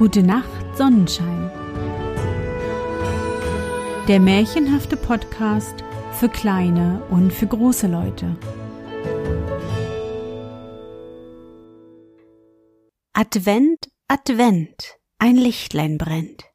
Gute 0.00 0.22
Nacht, 0.22 0.78
Sonnenschein. 0.78 1.50
Der 4.08 4.18
märchenhafte 4.18 4.96
Podcast 4.96 5.84
für 6.12 6.30
kleine 6.30 7.02
und 7.10 7.30
für 7.30 7.46
große 7.46 7.86
Leute. 7.86 8.34
Advent, 13.12 13.90
Advent, 14.08 14.98
ein 15.18 15.36
Lichtlein 15.36 15.98
brennt. 15.98 16.46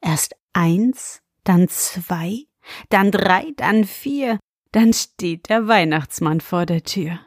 Erst 0.00 0.34
eins, 0.54 1.20
dann 1.44 1.68
zwei, 1.68 2.46
dann 2.88 3.10
drei, 3.10 3.52
dann 3.58 3.84
vier, 3.84 4.38
dann 4.72 4.94
steht 4.94 5.50
der 5.50 5.68
Weihnachtsmann 5.68 6.40
vor 6.40 6.64
der 6.64 6.82
Tür. 6.82 7.20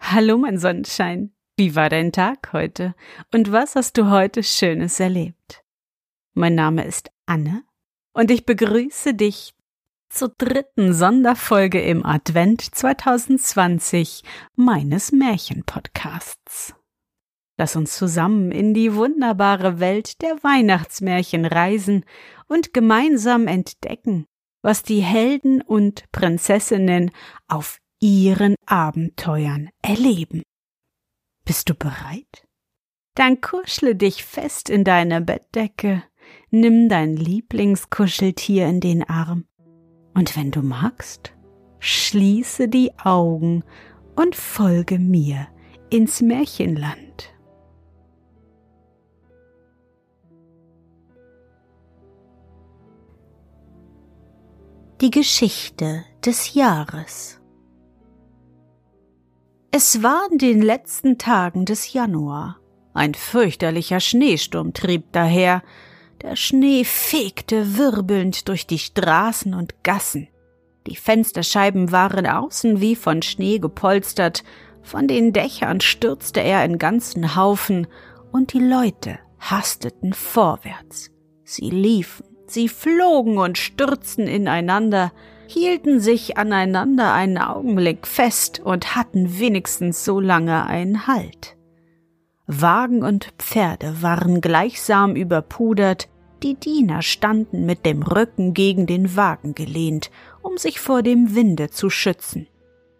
Hallo, 0.00 0.38
mein 0.38 0.56
Sonnenschein. 0.56 1.34
Wie 1.60 1.76
war 1.76 1.90
dein 1.90 2.10
Tag 2.10 2.54
heute? 2.54 2.94
Und 3.34 3.52
was 3.52 3.76
hast 3.76 3.98
du 3.98 4.08
heute 4.08 4.42
Schönes 4.42 4.98
erlebt? 4.98 5.62
Mein 6.32 6.54
Name 6.54 6.86
ist 6.86 7.10
Anne 7.26 7.64
und 8.14 8.30
ich 8.30 8.46
begrüße 8.46 9.12
dich 9.12 9.52
zur 10.08 10.30
dritten 10.38 10.94
Sonderfolge 10.94 11.78
im 11.78 12.06
Advent 12.06 12.62
2020 12.62 14.22
meines 14.56 15.12
Märchenpodcasts. 15.12 16.74
Lass 17.58 17.76
uns 17.76 17.94
zusammen 17.94 18.52
in 18.52 18.72
die 18.72 18.94
wunderbare 18.94 19.80
Welt 19.80 20.22
der 20.22 20.42
Weihnachtsmärchen 20.42 21.44
reisen 21.44 22.06
und 22.48 22.72
gemeinsam 22.72 23.46
entdecken, 23.46 24.24
was 24.62 24.82
die 24.82 25.02
Helden 25.02 25.60
und 25.60 26.10
Prinzessinnen 26.10 27.10
auf 27.48 27.80
ihren 28.00 28.54
Abenteuern 28.64 29.68
erleben. 29.82 30.42
Bist 31.50 31.68
du 31.68 31.74
bereit? 31.74 32.46
Dann 33.16 33.40
kuschle 33.40 33.96
dich 33.96 34.22
fest 34.24 34.70
in 34.70 34.84
deine 34.84 35.20
Bettdecke, 35.20 36.04
nimm 36.52 36.88
dein 36.88 37.16
Lieblingskuscheltier 37.16 38.68
in 38.68 38.78
den 38.78 39.02
Arm 39.02 39.46
und 40.14 40.36
wenn 40.36 40.52
du 40.52 40.62
magst, 40.62 41.32
schließe 41.80 42.68
die 42.68 42.96
Augen 43.00 43.64
und 44.14 44.36
folge 44.36 45.00
mir 45.00 45.48
ins 45.90 46.20
Märchenland. 46.20 47.34
Die 55.00 55.10
Geschichte 55.10 56.04
des 56.24 56.54
Jahres 56.54 57.39
es 59.72 60.02
war 60.02 60.28
in 60.30 60.38
den 60.38 60.62
letzten 60.62 61.16
Tagen 61.16 61.64
des 61.64 61.92
Januar. 61.92 62.58
Ein 62.92 63.14
fürchterlicher 63.14 64.00
Schneesturm 64.00 64.74
trieb 64.74 65.04
daher. 65.12 65.62
Der 66.22 66.34
Schnee 66.34 66.84
fegte 66.84 67.78
wirbelnd 67.78 68.48
durch 68.48 68.66
die 68.66 68.80
Straßen 68.80 69.54
und 69.54 69.84
Gassen. 69.84 70.28
Die 70.86 70.96
Fensterscheiben 70.96 71.92
waren 71.92 72.26
außen 72.26 72.80
wie 72.80 72.96
von 72.96 73.22
Schnee 73.22 73.58
gepolstert, 73.58 74.42
von 74.82 75.06
den 75.06 75.32
Dächern 75.32 75.80
stürzte 75.80 76.40
er 76.40 76.64
in 76.64 76.78
ganzen 76.78 77.36
Haufen, 77.36 77.86
und 78.32 78.52
die 78.52 78.60
Leute 78.60 79.18
hasteten 79.38 80.12
vorwärts. 80.12 81.10
Sie 81.44 81.68
liefen, 81.70 82.24
sie 82.46 82.68
flogen 82.68 83.38
und 83.38 83.58
stürzten 83.58 84.26
ineinander, 84.26 85.12
hielten 85.50 86.00
sich 86.00 86.38
aneinander 86.38 87.12
einen 87.12 87.38
Augenblick 87.38 88.06
fest 88.06 88.60
und 88.60 88.94
hatten 88.94 89.38
wenigstens 89.38 90.04
so 90.04 90.20
lange 90.20 90.64
einen 90.66 91.06
Halt. 91.06 91.56
Wagen 92.46 93.02
und 93.02 93.32
Pferde 93.38 94.02
waren 94.02 94.40
gleichsam 94.40 95.16
überpudert, 95.16 96.08
die 96.42 96.54
Diener 96.54 97.02
standen 97.02 97.66
mit 97.66 97.84
dem 97.84 98.02
Rücken 98.02 98.54
gegen 98.54 98.86
den 98.86 99.16
Wagen 99.16 99.54
gelehnt, 99.54 100.10
um 100.42 100.56
sich 100.56 100.80
vor 100.80 101.02
dem 101.02 101.34
Winde 101.34 101.70
zu 101.70 101.90
schützen, 101.90 102.46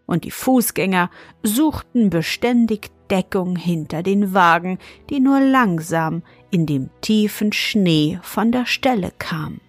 und 0.06 0.24
die 0.24 0.30
Fußgänger 0.30 1.10
suchten 1.42 2.10
beständig 2.10 2.90
Deckung 3.10 3.56
hinter 3.56 4.02
den 4.02 4.34
Wagen, 4.34 4.78
die 5.08 5.20
nur 5.20 5.40
langsam 5.40 6.22
in 6.50 6.66
dem 6.66 6.90
tiefen 7.00 7.52
Schnee 7.52 8.18
von 8.22 8.52
der 8.52 8.66
Stelle 8.66 9.12
kamen. 9.18 9.60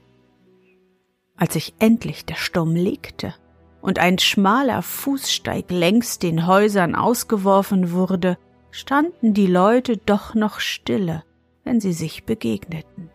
Als 1.41 1.53
sich 1.53 1.73
endlich 1.79 2.23
der 2.23 2.35
Sturm 2.35 2.75
legte 2.75 3.33
und 3.81 3.97
ein 3.97 4.19
schmaler 4.19 4.83
Fußsteig 4.83 5.71
längs 5.71 6.19
den 6.19 6.45
Häusern 6.45 6.93
ausgeworfen 6.93 7.93
wurde, 7.93 8.37
standen 8.69 9.33
die 9.33 9.47
Leute 9.47 9.97
doch 9.97 10.35
noch 10.35 10.59
stille, 10.59 11.23
wenn 11.63 11.79
sie 11.79 11.93
sich 11.93 12.25
begegneten. 12.25 13.09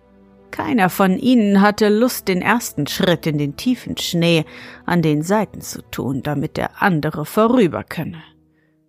Keiner 0.51 0.91
von 0.91 1.21
ihnen 1.21 1.61
hatte 1.61 1.89
Lust, 1.89 2.27
den 2.27 2.43
ersten 2.43 2.89
Schritt 2.89 3.29
in 3.29 3.39
den 3.39 3.55
tiefen 3.55 3.97
Schnee 3.97 4.45
an 4.87 5.03
den 5.03 5.23
Seiten 5.23 5.61
zu 5.61 5.83
tun, 5.83 6.25
damit 6.25 6.57
der 6.57 6.83
andere 6.83 7.27
vorüber 7.27 7.85
könne. 7.85 8.25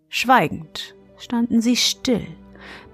Schweigend 0.09 0.95
standen 1.19 1.61
sie 1.61 1.75
still, 1.75 2.25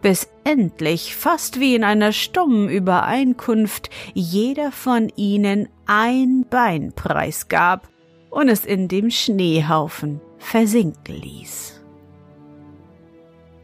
bis 0.04 0.28
endlich, 0.44 1.16
fast 1.16 1.60
wie 1.60 1.74
in 1.74 1.84
einer 1.84 2.12
stummen 2.12 2.70
Übereinkunft, 2.70 3.90
jeder 4.14 4.72
von 4.72 5.10
ihnen 5.16 5.70
ein 5.88 6.46
Bein 6.48 6.94
preisgab 6.94 7.88
und 8.30 8.50
es 8.50 8.66
in 8.66 8.88
dem 8.88 9.10
Schneehaufen 9.10 10.22
versinken 10.38 11.16
ließ. 11.16 11.82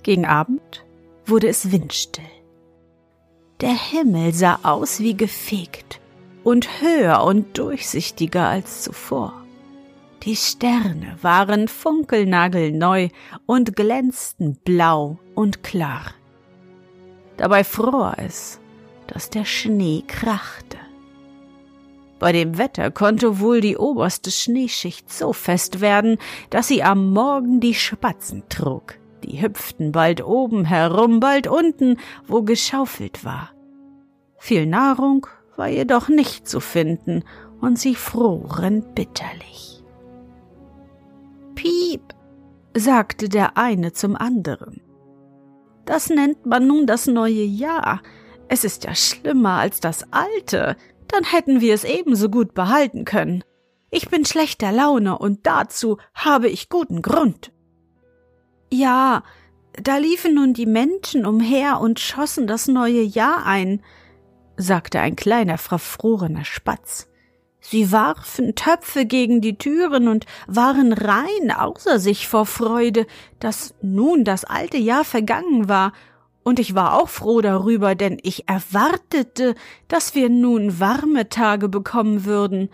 Gegen 0.01 0.25
Abend 0.25 0.85
wurde 1.25 1.49
es 1.49 1.71
windstill. 1.71 2.23
Der 3.59 3.75
Himmel 3.75 4.33
sah 4.33 4.59
aus 4.63 5.01
wie 5.01 5.17
gefegt 5.17 5.99
und 6.45 6.81
höher 6.81 7.21
und 7.23 7.57
durchsichtiger 7.57 8.47
als 8.47 8.83
zuvor. 8.83 9.33
Die 10.23 10.37
Sterne 10.37 11.17
waren 11.21 11.67
funkelnagelneu 11.67 13.09
und 13.45 13.75
glänzten 13.75 14.57
blau 14.63 15.19
und 15.35 15.63
klar. 15.63 16.13
Dabei 17.39 17.63
fror 17.63 18.15
es, 18.17 18.59
dass 19.07 19.29
der 19.29 19.45
Schnee 19.45 20.03
krachte. 20.05 20.75
Bei 22.19 22.33
dem 22.33 22.57
Wetter 22.57 22.91
konnte 22.91 23.39
wohl 23.39 23.61
die 23.61 23.77
oberste 23.77 24.29
Schneeschicht 24.29 25.09
so 25.09 25.31
fest 25.31 25.79
werden, 25.79 26.17
dass 26.49 26.67
sie 26.67 26.83
am 26.83 27.13
Morgen 27.13 27.61
die 27.61 27.75
Spatzen 27.75 28.43
trug. 28.49 28.99
Die 29.23 29.41
hüpften 29.41 29.93
bald 29.93 30.21
oben 30.21 30.65
herum, 30.65 31.21
bald 31.21 31.47
unten, 31.47 31.95
wo 32.27 32.41
geschaufelt 32.41 33.23
war. 33.23 33.51
Viel 34.37 34.65
Nahrung 34.65 35.25
war 35.55 35.69
jedoch 35.69 36.09
nicht 36.09 36.45
zu 36.45 36.59
finden, 36.59 37.23
und 37.61 37.79
sie 37.79 37.95
froren 37.95 38.83
bitterlich. 38.95 39.81
Piep, 41.55 42.01
sagte 42.73 43.29
der 43.29 43.57
eine 43.57 43.93
zum 43.93 44.17
anderen. 44.17 44.81
Das 45.89 46.11
nennt 46.11 46.45
man 46.45 46.67
nun 46.67 46.85
das 46.85 47.07
neue 47.07 47.41
Jahr. 47.43 48.03
Es 48.47 48.63
ist 48.63 48.83
ja 48.83 48.93
schlimmer 48.93 49.53
als 49.53 49.79
das 49.79 50.05
alte. 50.13 50.75
Dann 51.07 51.23
hätten 51.23 51.61
wir 51.61 51.73
es 51.73 51.83
ebenso 51.83 52.29
gut 52.29 52.53
behalten 52.53 53.05
können. 53.05 53.43
Ich 53.89 54.07
bin 54.07 54.23
schlechter 54.23 54.71
Laune 54.71 55.17
und 55.17 55.47
dazu 55.47 55.97
habe 56.13 56.47
ich 56.47 56.69
guten 56.69 57.01
Grund. 57.01 57.51
Ja, 58.71 59.23
da 59.81 59.97
liefen 59.97 60.35
nun 60.35 60.53
die 60.53 60.67
Menschen 60.67 61.25
umher 61.25 61.79
und 61.79 61.99
schossen 61.99 62.45
das 62.45 62.67
neue 62.67 63.01
Jahr 63.01 63.47
ein, 63.47 63.81
sagte 64.57 64.99
ein 64.99 65.15
kleiner 65.15 65.57
verfrorener 65.57 66.45
Spatz. 66.45 67.08
Sie 67.61 67.91
warfen 67.91 68.55
Töpfe 68.55 69.05
gegen 69.05 69.41
die 69.41 69.57
Türen 69.57 70.07
und 70.07 70.25
waren 70.47 70.93
rein 70.93 71.51
außer 71.51 71.99
sich 71.99 72.27
vor 72.27 72.45
Freude, 72.45 73.05
dass 73.39 73.75
nun 73.81 74.23
das 74.23 74.45
alte 74.45 74.77
Jahr 74.77 75.03
vergangen 75.03 75.67
war, 75.67 75.93
und 76.43 76.57
ich 76.57 76.73
war 76.73 76.99
auch 76.99 77.09
froh 77.09 77.41
darüber, 77.41 77.93
denn 77.95 78.17
ich 78.23 78.47
erwartete, 78.47 79.55
dass 79.87 80.15
wir 80.15 80.29
nun 80.29 80.79
warme 80.79 81.29
Tage 81.29 81.69
bekommen 81.69 82.25
würden, 82.25 82.69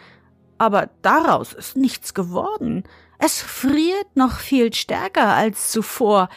aber 0.57 0.89
daraus 1.01 1.51
ist 1.51 1.75
nichts 1.75 2.13
geworden. 2.13 2.83
Es 3.19 3.41
friert 3.41 4.15
noch 4.15 4.39
viel 4.39 4.73
stärker 4.73 5.27
als 5.27 5.71
zuvor. 5.71 6.29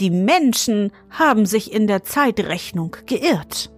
Die 0.00 0.10
Menschen 0.10 0.92
haben 1.10 1.44
sich 1.46 1.72
in 1.72 1.86
der 1.86 2.04
Zeitrechnung 2.04 2.96
geirrt. 3.06 3.70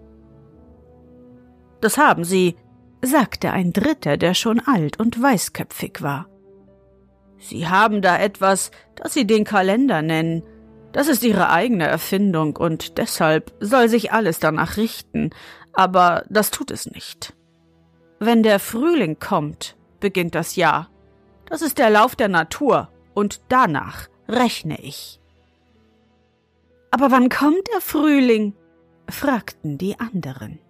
Das 1.80 1.96
haben 1.96 2.24
sie, 2.24 2.56
sagte 3.02 3.52
ein 3.52 3.72
Dritter, 3.72 4.16
der 4.16 4.34
schon 4.34 4.60
alt 4.60 4.98
und 4.98 5.20
weißköpfig 5.20 6.02
war. 6.02 6.28
Sie 7.38 7.68
haben 7.68 8.02
da 8.02 8.18
etwas, 8.18 8.70
das 8.96 9.14
Sie 9.14 9.26
den 9.26 9.44
Kalender 9.44 10.02
nennen. 10.02 10.42
Das 10.92 11.08
ist 11.08 11.22
Ihre 11.22 11.50
eigene 11.50 11.86
Erfindung 11.86 12.56
und 12.56 12.98
deshalb 12.98 13.52
soll 13.60 13.88
sich 13.88 14.12
alles 14.12 14.40
danach 14.40 14.76
richten, 14.76 15.30
aber 15.72 16.24
das 16.28 16.50
tut 16.50 16.70
es 16.70 16.90
nicht. 16.90 17.34
Wenn 18.18 18.42
der 18.42 18.58
Frühling 18.58 19.18
kommt, 19.18 19.76
beginnt 20.00 20.34
das 20.34 20.56
Jahr. 20.56 20.90
Das 21.46 21.62
ist 21.62 21.78
der 21.78 21.90
Lauf 21.90 22.16
der 22.16 22.28
Natur 22.28 22.90
und 23.14 23.40
danach 23.48 24.08
rechne 24.28 24.80
ich. 24.80 25.20
Aber 26.90 27.10
wann 27.10 27.28
kommt 27.28 27.66
der 27.72 27.80
Frühling? 27.80 28.54
fragten 29.08 29.78
die 29.78 29.98
anderen. 29.98 30.60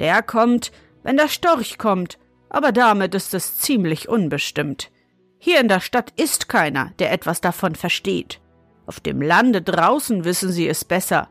Der 0.00 0.22
kommt, 0.22 0.72
wenn 1.04 1.16
der 1.16 1.28
Storch 1.28 1.78
kommt, 1.78 2.18
aber 2.48 2.72
damit 2.72 3.14
ist 3.14 3.34
es 3.34 3.58
ziemlich 3.58 4.08
unbestimmt. 4.08 4.90
Hier 5.38 5.60
in 5.60 5.68
der 5.68 5.80
Stadt 5.80 6.12
ist 6.16 6.48
keiner, 6.48 6.92
der 6.98 7.12
etwas 7.12 7.40
davon 7.40 7.74
versteht. 7.76 8.40
Auf 8.86 9.00
dem 9.00 9.22
Lande 9.22 9.62
draußen 9.62 10.24
wissen 10.24 10.50
sie 10.50 10.68
es 10.68 10.84
besser. 10.84 11.28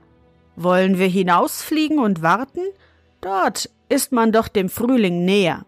Wollen 0.55 0.99
wir 0.99 1.07
hinausfliegen 1.07 1.99
und 1.99 2.21
warten? 2.21 2.61
Dort 3.21 3.69
ist 3.89 4.11
man 4.11 4.31
doch 4.31 4.47
dem 4.47 4.69
Frühling 4.69 5.25
näher. 5.25 5.65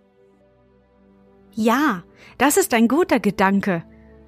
Ja, 1.54 2.04
das 2.38 2.58
ist 2.58 2.74
ein 2.74 2.88
guter 2.88 3.20
Gedanke, 3.20 3.84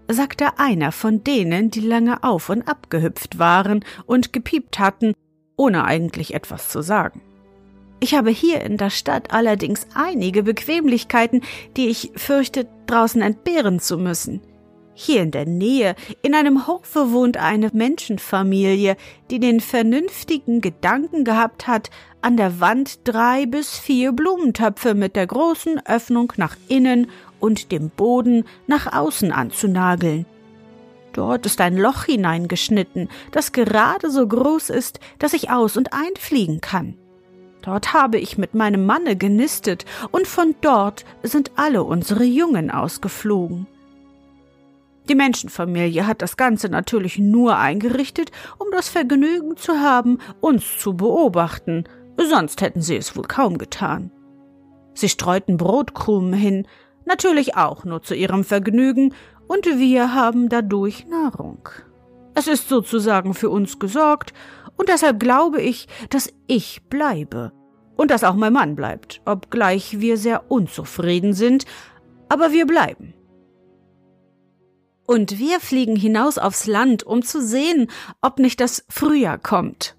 sagte 0.07 0.57
einer 0.57 0.91
von 0.91 1.23
denen, 1.23 1.69
die 1.69 1.81
lange 1.81 2.23
auf 2.23 2.49
und 2.49 2.67
ab 2.67 2.89
gehüpft 2.89 3.37
waren 3.37 3.83
und 4.05 4.33
gepiept 4.33 4.79
hatten, 4.79 5.13
ohne 5.57 5.83
eigentlich 5.83 6.33
etwas 6.33 6.69
zu 6.69 6.81
sagen. 6.81 7.21
Ich 7.99 8.13
habe 8.13 8.29
hier 8.29 8.61
in 8.61 8.77
der 8.77 8.91
Stadt 8.91 9.31
allerdings 9.31 9.87
einige 9.95 10.43
Bequemlichkeiten, 10.43 11.41
die 11.75 11.87
ich 11.87 12.11
fürchte, 12.15 12.67
draußen 12.85 13.21
entbehren 13.21 13.79
zu 13.79 13.97
müssen. 13.97 14.41
Hier 14.93 15.21
in 15.21 15.31
der 15.31 15.45
Nähe, 15.45 15.95
in 16.23 16.33
einem 16.33 16.65
Hofe 16.65 17.11
wohnt 17.11 17.37
eine 17.37 17.69
Menschenfamilie, 17.71 18.97
die 19.29 19.39
den 19.39 19.61
vernünftigen 19.61 20.59
Gedanken 20.59 21.23
gehabt 21.23 21.67
hat, 21.67 21.91
an 22.21 22.35
der 22.35 22.59
Wand 22.59 22.99
drei 23.03 23.45
bis 23.45 23.77
vier 23.77 24.11
Blumentöpfe 24.11 24.95
mit 24.95 25.15
der 25.15 25.27
großen 25.27 25.85
Öffnung 25.85 26.33
nach 26.37 26.55
innen 26.67 27.11
und 27.39 27.71
dem 27.71 27.89
Boden 27.89 28.45
nach 28.65 28.91
außen 28.91 29.31
anzunageln. 29.31 30.25
Dort 31.13 31.45
ist 31.45 31.61
ein 31.61 31.77
Loch 31.77 32.05
hineingeschnitten, 32.05 33.09
das 33.31 33.51
gerade 33.51 34.09
so 34.09 34.27
groß 34.27 34.69
ist, 34.69 34.99
dass 35.19 35.33
ich 35.33 35.49
aus 35.51 35.77
und 35.77 35.93
einfliegen 35.93 36.59
kann. 36.61 36.95
Dort 37.67 37.91
habe 37.91 38.17
ich 38.17 38.37
mit 38.37 38.55
meinem 38.55 38.85
Manne 38.85 39.17
genistet, 39.17 39.83
und 40.11 40.25
von 40.25 40.55
dort 40.61 41.03
sind 41.21 41.51
alle 41.57 41.83
unsere 41.83 42.23
Jungen 42.23 42.71
ausgeflogen. 42.71 43.67
Die 45.09 45.15
Menschenfamilie 45.15 46.07
hat 46.07 46.21
das 46.21 46.37
Ganze 46.37 46.69
natürlich 46.69 47.19
nur 47.19 47.57
eingerichtet, 47.57 48.31
um 48.57 48.67
das 48.71 48.87
Vergnügen 48.87 49.57
zu 49.57 49.81
haben, 49.81 50.19
uns 50.39 50.77
zu 50.77 50.95
beobachten, 50.95 51.83
sonst 52.15 52.61
hätten 52.61 52.81
sie 52.81 52.95
es 52.95 53.17
wohl 53.17 53.25
kaum 53.25 53.57
getan. 53.57 54.11
Sie 54.93 55.09
streuten 55.09 55.57
Brotkrumen 55.57 56.31
hin, 56.31 56.69
natürlich 57.03 57.57
auch 57.57 57.83
nur 57.83 58.01
zu 58.01 58.15
ihrem 58.15 58.45
Vergnügen, 58.45 59.13
und 59.49 59.65
wir 59.65 60.13
haben 60.13 60.47
dadurch 60.47 61.05
Nahrung. 61.07 61.67
Es 62.33 62.47
ist 62.47 62.69
sozusagen 62.69 63.33
für 63.33 63.49
uns 63.49 63.77
gesorgt, 63.77 64.31
und 64.77 64.87
deshalb 64.87 65.19
glaube 65.19 65.59
ich, 65.59 65.89
dass 66.09 66.31
ich 66.47 66.83
bleibe. 66.87 67.51
Und 67.97 68.11
dass 68.11 68.23
auch 68.23 68.35
mein 68.35 68.53
Mann 68.53 68.75
bleibt, 68.75 69.21
obgleich 69.25 69.99
wir 69.99 70.17
sehr 70.17 70.49
unzufrieden 70.49 71.33
sind, 71.33 71.65
aber 72.29 72.51
wir 72.51 72.65
bleiben. 72.65 73.13
Und 75.05 75.39
wir 75.39 75.59
fliegen 75.59 75.95
hinaus 75.95 76.37
aufs 76.37 76.67
Land, 76.67 77.03
um 77.03 77.23
zu 77.23 77.41
sehen, 77.41 77.89
ob 78.21 78.39
nicht 78.39 78.59
das 78.59 78.85
Frühjahr 78.89 79.37
kommt. 79.37 79.97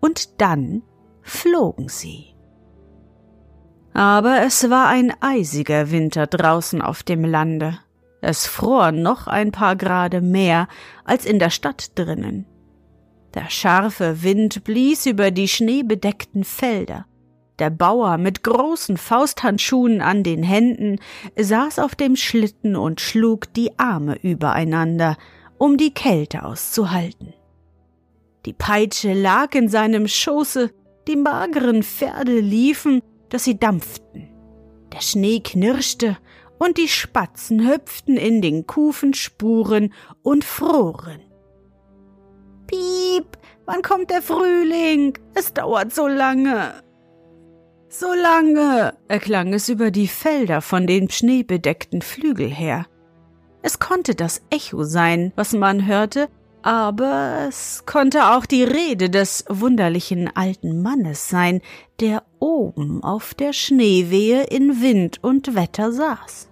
Und 0.00 0.40
dann 0.40 0.82
flogen 1.22 1.88
sie. 1.88 2.34
Aber 3.92 4.42
es 4.42 4.68
war 4.70 4.88
ein 4.88 5.14
eisiger 5.20 5.90
Winter 5.90 6.26
draußen 6.26 6.82
auf 6.82 7.02
dem 7.02 7.24
Lande. 7.24 7.78
Es 8.20 8.46
fror 8.46 8.90
noch 8.90 9.26
ein 9.28 9.52
paar 9.52 9.76
Grade 9.76 10.20
mehr 10.20 10.68
als 11.04 11.26
in 11.26 11.38
der 11.38 11.50
Stadt 11.50 11.96
drinnen. 11.96 12.46
Der 13.34 13.50
scharfe 13.50 14.22
Wind 14.22 14.62
blies 14.62 15.06
über 15.06 15.32
die 15.32 15.48
schneebedeckten 15.48 16.44
Felder. 16.44 17.06
Der 17.58 17.70
Bauer 17.70 18.16
mit 18.16 18.44
großen 18.44 18.96
Fausthandschuhen 18.96 20.00
an 20.00 20.22
den 20.22 20.42
Händen 20.42 21.00
saß 21.36 21.80
auf 21.80 21.96
dem 21.96 22.14
Schlitten 22.14 22.76
und 22.76 23.00
schlug 23.00 23.52
die 23.54 23.76
Arme 23.78 24.16
übereinander, 24.22 25.16
um 25.58 25.76
die 25.76 25.92
Kälte 25.92 26.44
auszuhalten. 26.44 27.34
Die 28.46 28.52
Peitsche 28.52 29.14
lag 29.14 29.54
in 29.54 29.68
seinem 29.68 30.06
Schoße, 30.06 30.70
die 31.08 31.16
mageren 31.16 31.82
Pferde 31.82 32.38
liefen, 32.38 33.02
dass 33.30 33.44
sie 33.44 33.58
dampften. 33.58 34.28
Der 34.92 35.00
Schnee 35.00 35.40
knirschte 35.40 36.18
und 36.58 36.78
die 36.78 36.88
Spatzen 36.88 37.68
hüpften 37.68 38.16
in 38.16 38.42
den 38.42 38.66
Kufenspuren 38.66 39.92
und 40.22 40.44
froren. 40.44 41.20
Piep, 42.66 43.38
wann 43.66 43.82
kommt 43.82 44.10
der 44.10 44.22
Frühling? 44.22 45.18
Es 45.34 45.52
dauert 45.52 45.94
so 45.94 46.06
lange. 46.06 46.82
So 47.88 48.12
lange, 48.12 48.94
erklang 49.08 49.54
es 49.54 49.68
über 49.68 49.90
die 49.90 50.08
Felder 50.08 50.60
von 50.60 50.86
dem 50.86 51.08
schneebedeckten 51.08 52.02
Flügel 52.02 52.48
her. 52.48 52.86
Es 53.62 53.78
konnte 53.78 54.14
das 54.14 54.42
Echo 54.50 54.82
sein, 54.82 55.32
was 55.36 55.52
man 55.52 55.86
hörte, 55.86 56.28
aber 56.62 57.46
es 57.48 57.84
konnte 57.86 58.32
auch 58.32 58.46
die 58.46 58.64
Rede 58.64 59.10
des 59.10 59.44
wunderlichen 59.48 60.34
alten 60.34 60.82
Mannes 60.82 61.28
sein, 61.28 61.60
der 62.00 62.24
oben 62.40 63.04
auf 63.04 63.34
der 63.34 63.52
Schneewehe 63.52 64.44
in 64.44 64.80
Wind 64.80 65.22
und 65.22 65.54
Wetter 65.54 65.92
saß. 65.92 66.48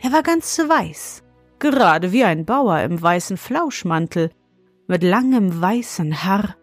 Er 0.00 0.12
war 0.12 0.22
ganz 0.22 0.58
weiß, 0.58 1.22
gerade 1.58 2.12
wie 2.12 2.24
ein 2.24 2.44
Bauer 2.44 2.80
im 2.80 3.02
weißen 3.02 3.36
Flauschmantel, 3.36 4.30
mit 4.86 5.02
langem 5.02 5.60
weißen 5.60 6.24
Haar, 6.24 6.56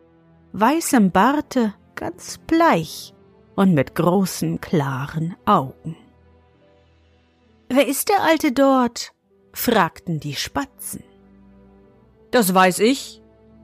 weißem 0.53 1.11
Barte, 1.11 1.73
ganz 1.95 2.37
bleich 2.37 3.13
und 3.55 3.73
mit 3.73 3.95
großen, 3.95 4.61
klaren 4.61 5.35
Augen. 5.45 5.95
Wer 7.69 7.87
ist 7.87 8.09
der 8.09 8.21
Alte 8.23 8.51
dort? 8.51 9.13
fragten 9.53 10.19
die 10.19 10.35
Spatzen. 10.35 11.03
Das 12.31 12.53
weiß 12.53 12.79
ich, 12.79 13.21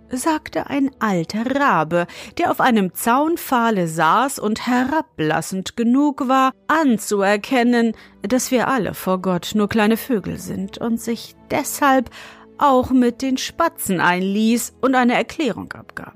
sagte 0.09 0.67
ein 0.67 0.91
alter 0.99 1.55
Rabe, 1.55 2.07
der 2.37 2.51
auf 2.51 2.61
einem 2.61 2.93
Zaunpfahle 2.93 3.87
saß 3.87 4.39
und 4.39 4.67
herablassend 4.67 5.75
genug 5.75 6.27
war, 6.27 6.51
anzuerkennen, 6.67 7.93
dass 8.21 8.51
wir 8.51 8.67
alle 8.67 8.93
vor 8.93 9.21
Gott 9.21 9.51
nur 9.55 9.69
kleine 9.69 9.97
Vögel 9.97 10.39
sind 10.39 10.77
und 10.77 10.99
sich 10.99 11.35
deshalb 11.51 12.09
auch 12.59 12.91
mit 12.91 13.21
den 13.21 13.37
Spatzen 13.37 13.99
einließ 13.99 14.73
und 14.81 14.95
eine 14.95 15.15
Erklärung 15.15 15.71
abgab. 15.73 16.15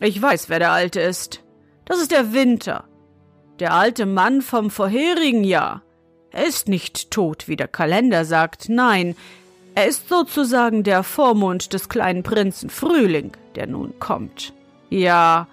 Ich 0.00 0.20
weiß, 0.20 0.48
wer 0.48 0.58
der 0.58 0.72
Alte 0.72 1.00
ist. 1.00 1.42
Das 1.84 2.00
ist 2.00 2.10
der 2.10 2.32
Winter. 2.32 2.84
Der 3.60 3.74
alte 3.74 4.06
Mann 4.06 4.42
vom 4.42 4.70
vorherigen 4.70 5.44
Jahr. 5.44 5.82
Er 6.30 6.46
ist 6.46 6.68
nicht 6.68 7.10
tot, 7.10 7.46
wie 7.46 7.56
der 7.56 7.68
Kalender 7.68 8.24
sagt, 8.24 8.68
nein, 8.68 9.14
er 9.74 9.86
ist 9.86 10.08
sozusagen 10.08 10.82
der 10.82 11.02
Vormund 11.02 11.72
des 11.72 11.88
kleinen 11.88 12.22
Prinzen 12.22 12.70
Frühling, 12.70 13.32
der 13.54 13.66
nun 13.66 13.98
kommt. 14.00 14.52
Ja, 14.90 15.46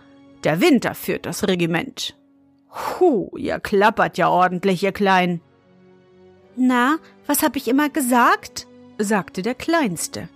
der 0.43 0.61
Winter 0.61 0.95
führt 0.95 1.25
das 1.25 1.47
Regiment. 1.47 2.15
Hu, 2.99 3.29
ihr 3.37 3.59
klappert 3.59 4.17
ja 4.17 4.29
ordentlich, 4.29 4.83
ihr 4.83 4.91
Kleinen. 4.91 5.41
Na, 6.55 6.97
was 7.27 7.43
hab 7.43 7.55
ich 7.55 7.67
immer 7.67 7.89
gesagt? 7.89 8.67
Sagte 8.99 9.41
der 9.41 9.55
Kleinste. 9.55 10.29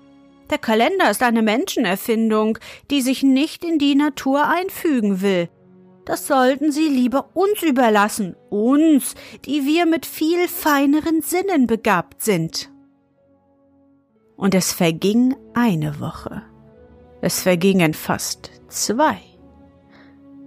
Der 0.49 0.57
Kalender 0.57 1.09
ist 1.09 1.23
eine 1.23 1.41
Menschenerfindung, 1.41 2.57
die 2.89 3.01
sich 3.01 3.23
nicht 3.23 3.63
in 3.63 3.79
die 3.79 3.95
Natur 3.95 4.47
einfügen 4.47 5.21
will. 5.21 5.49
Das 6.05 6.27
sollten 6.27 6.71
Sie 6.71 6.87
lieber 6.87 7.29
uns 7.33 7.61
überlassen, 7.61 8.35
uns, 8.49 9.15
die 9.45 9.65
wir 9.65 9.85
mit 9.85 10.05
viel 10.05 10.47
feineren 10.47 11.21
Sinnen 11.21 11.65
begabt 11.65 12.21
sind. 12.21 12.69
Und 14.35 14.53
es 14.53 14.73
verging 14.73 15.35
eine 15.53 15.99
Woche. 15.99 16.43
Es 17.21 17.41
vergingen 17.41 17.93
fast 17.93 18.51
zwei. 18.67 19.17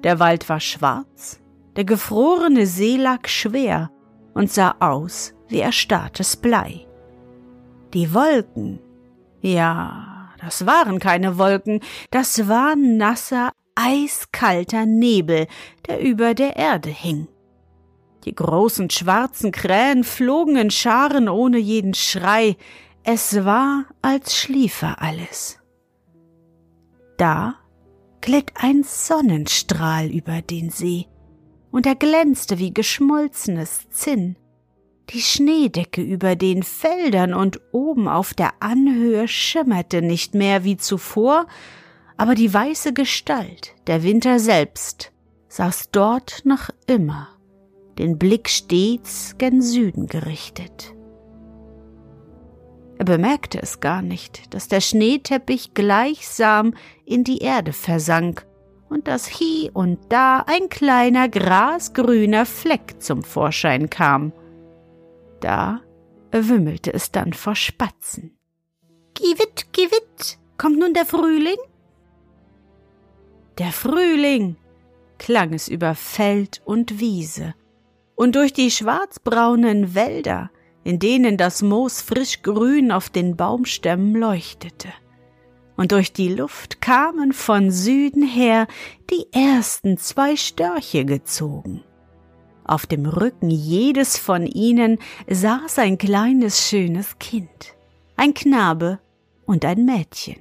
Der 0.05 0.19
Wald 0.19 0.49
war 0.49 0.61
schwarz, 0.61 1.41
der 1.75 1.85
gefrorene 1.85 2.67
See 2.67 2.97
lag 2.97 3.29
schwer 3.29 3.91
und 4.35 4.53
sah 4.53 4.77
aus 4.79 5.35
wie 5.49 5.61
erstarrtes 5.61 6.37
Blei. 6.37 6.86
Die 7.95 8.13
Wolken, 8.13 8.81
ja, 9.41 10.31
das 10.41 10.67
waren 10.67 10.99
keine 10.99 11.39
Wolken, 11.39 11.81
das 12.11 12.49
war 12.49 12.77
nasser, 12.77 13.53
eiskalter 13.75 14.87
Nebel, 14.87 15.47
der 15.87 16.01
über 16.01 16.35
der 16.35 16.57
Erde 16.57 16.91
hing. 16.91 17.29
Die 18.25 18.35
großen 18.35 18.91
schwarzen 18.91 19.53
Krähen 19.53 20.03
flogen 20.03 20.57
in 20.57 20.71
Scharen 20.71 21.29
ohne 21.29 21.59
jeden 21.59 21.95
Schrei, 21.95 22.57
es 23.05 23.45
war, 23.45 23.85
als 24.03 24.37
schliefe 24.37 24.97
alles. 24.99 25.61
Da 27.17 27.55
glitt 28.21 28.51
ein 28.57 28.83
Sonnenstrahl 28.83 30.07
über 30.11 30.43
den 30.43 30.71
See, 30.71 31.07
und 31.71 31.87
er 31.87 31.95
glänzte 31.95 32.59
wie 32.59 32.75
geschmolzenes 32.75 33.89
Zinn. 33.91 34.37
Die 35.11 35.21
Schneedecke 35.21 36.03
über 36.03 36.35
den 36.35 36.65
Feldern 36.65 37.33
und 37.33 37.61
oben 37.71 38.09
auf 38.09 38.35
der 38.35 38.55
Anhöhe 38.61 39.29
schimmerte 39.29 40.03
nicht 40.03 40.35
mehr 40.35 40.65
wie 40.65 40.77
zuvor, 40.77 41.47
aber 42.17 42.35
die 42.35 42.53
weiße 42.53 42.93
Gestalt, 42.93 43.75
der 43.87 44.03
Winter 44.03 44.41
selbst, 44.41 45.13
saß 45.49 45.91
dort 45.93 46.43
noch 46.45 46.71
immer, 46.89 47.29
den 47.99 48.19
Blick 48.19 48.49
stets 48.49 49.37
gen 49.39 49.63
Süden 49.63 50.07
gerichtet. 50.07 50.93
Er 52.99 53.05
bemerkte 53.05 53.61
es 53.63 53.81
gar 53.81 54.03
nicht, 54.03 54.55
dass 54.55 54.69
der 54.69 54.81
Schneeteppich 54.81 55.75
gleichsam 55.75 56.75
in 57.05 57.23
die 57.23 57.39
Erde 57.39 57.73
versank 57.73 58.47
und 58.89 59.07
dass 59.07 59.27
hie 59.27 59.71
und 59.73 59.99
da 60.09 60.45
ein 60.47 60.69
kleiner 60.69 61.29
grasgrüner 61.29 62.47
Fleck 62.47 62.97
zum 63.01 63.23
Vorschein 63.23 63.91
kam. 63.91 64.33
Da 65.41 65.81
wimmelte 66.31 66.93
es 66.93 67.13
dann 67.13 67.33
vor 67.33 67.55
Spatzen. 67.55 68.37
Giwit, 69.15 69.73
giwit, 69.73 70.39
kommt 70.59 70.79
nun 70.79 70.93
der 70.93 71.07
Frühling? 71.07 71.57
Der 73.59 73.73
Frühling, 73.73 74.57
klang 75.19 75.55
es 75.55 75.69
über 75.69 75.95
Feld 75.95 76.61
und 76.65 77.01
Wiese, 77.01 77.55
und 78.15 78.35
durch 78.37 78.53
die 78.53 78.71
schwarzbraunen 78.71 79.95
Wälder, 79.95 80.51
in 80.85 80.99
denen 80.99 81.37
das 81.37 81.63
Moos 81.63 82.01
frisch 82.01 82.43
grün 82.43 82.93
auf 82.93 83.11
den 83.11 83.37
Baumstämmen 83.37 84.15
leuchtete. 84.15 84.89
Und 85.77 85.93
durch 85.93 86.13
die 86.13 86.29
Luft 86.29 86.81
kamen 86.81 87.33
von 87.33 87.71
Süden 87.71 88.27
her 88.27 88.67
die 89.11 89.27
ersten 89.33 89.99
zwei 89.99 90.37
Störche 90.37 91.05
gezogen. 91.05 91.83
Auf 92.69 92.85
dem 92.85 93.07
Rücken 93.07 93.49
jedes 93.49 94.19
von 94.19 94.45
ihnen 94.45 94.99
saß 95.31 95.79
ein 95.79 95.99
kleines 95.99 96.69
schönes 96.69 97.17
Kind, 97.21 97.77
ein 98.17 98.35
Knabe 98.35 98.99
und 99.45 99.65
ein 99.65 99.85
Mädchen. 99.85 100.41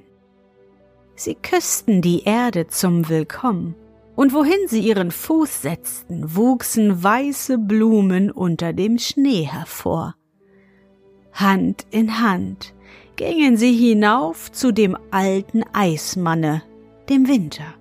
Sie 1.14 1.36
küssten 1.36 2.02
die 2.02 2.24
Erde 2.24 2.66
zum 2.66 3.08
Willkommen, 3.08 3.76
und 4.16 4.32
wohin 4.32 4.66
sie 4.66 4.80
ihren 4.80 5.12
Fuß 5.12 5.62
setzten, 5.62 6.34
wuchsen 6.34 7.00
weiße 7.00 7.58
Blumen 7.58 8.32
unter 8.32 8.72
dem 8.72 8.98
Schnee 8.98 9.44
hervor. 9.44 10.16
Hand 11.32 11.86
in 11.90 12.20
Hand 12.20 12.74
gingen 13.14 13.56
sie 13.56 13.72
hinauf 13.72 14.50
zu 14.50 14.72
dem 14.72 14.96
alten 15.12 15.62
Eismanne, 15.72 16.62
dem 17.08 17.28
Winter, 17.28 17.74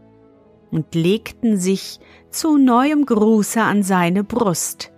und 0.72 0.96
legten 0.96 1.58
sich 1.58 2.00
zu 2.30 2.58
neuem 2.58 3.06
Gruße 3.06 3.62
an 3.62 3.84
seine 3.84 4.24
Brust, 4.24 4.92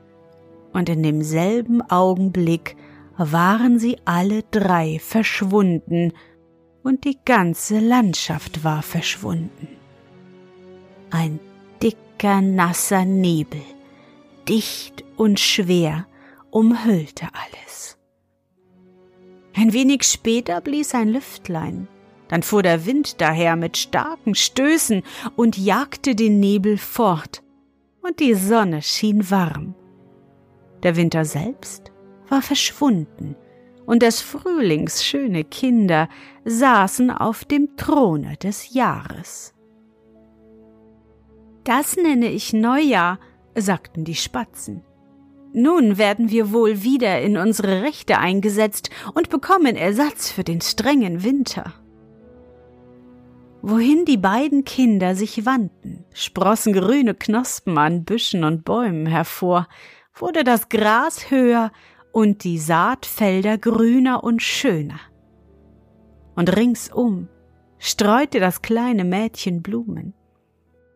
und 0.73 0.89
in 0.89 1.03
demselben 1.03 1.81
Augenblick 1.81 2.75
waren 3.17 3.79
sie 3.79 3.97
alle 4.05 4.43
drei 4.51 4.99
verschwunden, 4.99 6.13
und 6.83 7.03
die 7.03 7.17
ganze 7.25 7.79
Landschaft 7.79 8.63
war 8.63 8.81
verschwunden. 8.81 9.67
Ein 11.09 11.39
dicker, 11.81 12.41
nasser 12.41 13.05
Nebel, 13.05 13.61
dicht 14.47 15.03
und 15.17 15.39
schwer, 15.39 16.07
umhüllte 16.49 17.27
alles. 17.33 17.97
Ein 19.53 19.73
wenig 19.73 20.03
später 20.03 20.61
blies 20.61 20.93
ein 20.93 21.09
Lüftlein, 21.09 21.87
dann 22.29 22.43
fuhr 22.43 22.63
der 22.63 22.85
Wind 22.85 23.21
daher 23.21 23.55
mit 23.55 23.77
starken 23.77 24.35
Stößen 24.35 25.03
und 25.35 25.57
jagte 25.57 26.15
den 26.15 26.39
Nebel 26.39 26.77
fort, 26.77 27.43
und 28.01 28.19
die 28.19 28.33
Sonne 28.33 28.81
schien 28.81 29.29
warm. 29.29 29.75
Der 30.83 30.95
Winter 30.95 31.25
selbst 31.25 31.91
war 32.29 32.41
verschwunden, 32.41 33.35
und 33.85 34.03
des 34.03 34.21
Frühlings 34.21 35.03
schöne 35.05 35.43
Kinder 35.43 36.09
saßen 36.43 37.09
auf 37.09 37.45
dem 37.45 37.77
Throne 37.77 38.35
des 38.37 38.73
Jahres. 38.73 39.53
Das 41.63 41.95
nenne 41.95 42.29
ich 42.29 42.53
Neujahr, 42.53 43.19
sagten 43.55 44.03
die 44.03 44.15
Spatzen. 44.15 44.83
Nun 45.53 45.97
werden 45.97 46.29
wir 46.29 46.51
wohl 46.51 46.83
wieder 46.83 47.21
in 47.21 47.37
unsere 47.37 47.81
Rechte 47.81 48.19
eingesetzt 48.19 48.89
und 49.13 49.29
bekommen 49.29 49.75
Ersatz 49.75 50.31
für 50.31 50.43
den 50.43 50.61
strengen 50.61 51.23
Winter. 51.23 51.73
Wohin 53.61 54.05
die 54.05 54.17
beiden 54.17 54.65
Kinder 54.65 55.15
sich 55.15 55.45
wandten, 55.45 56.05
sprossen 56.13 56.73
grüne 56.73 57.15
Knospen 57.15 57.77
an 57.77 58.03
Büschen 58.05 58.43
und 58.43 58.63
Bäumen 58.63 59.07
hervor, 59.07 59.67
wurde 60.15 60.43
das 60.43 60.69
Gras 60.69 61.31
höher 61.31 61.71
und 62.11 62.43
die 62.43 62.59
Saatfelder 62.59 63.57
grüner 63.57 64.23
und 64.23 64.41
schöner. 64.41 64.99
Und 66.35 66.55
ringsum 66.55 67.29
streute 67.79 68.39
das 68.39 68.61
kleine 68.61 69.03
Mädchen 69.03 69.61
Blumen. 69.61 70.13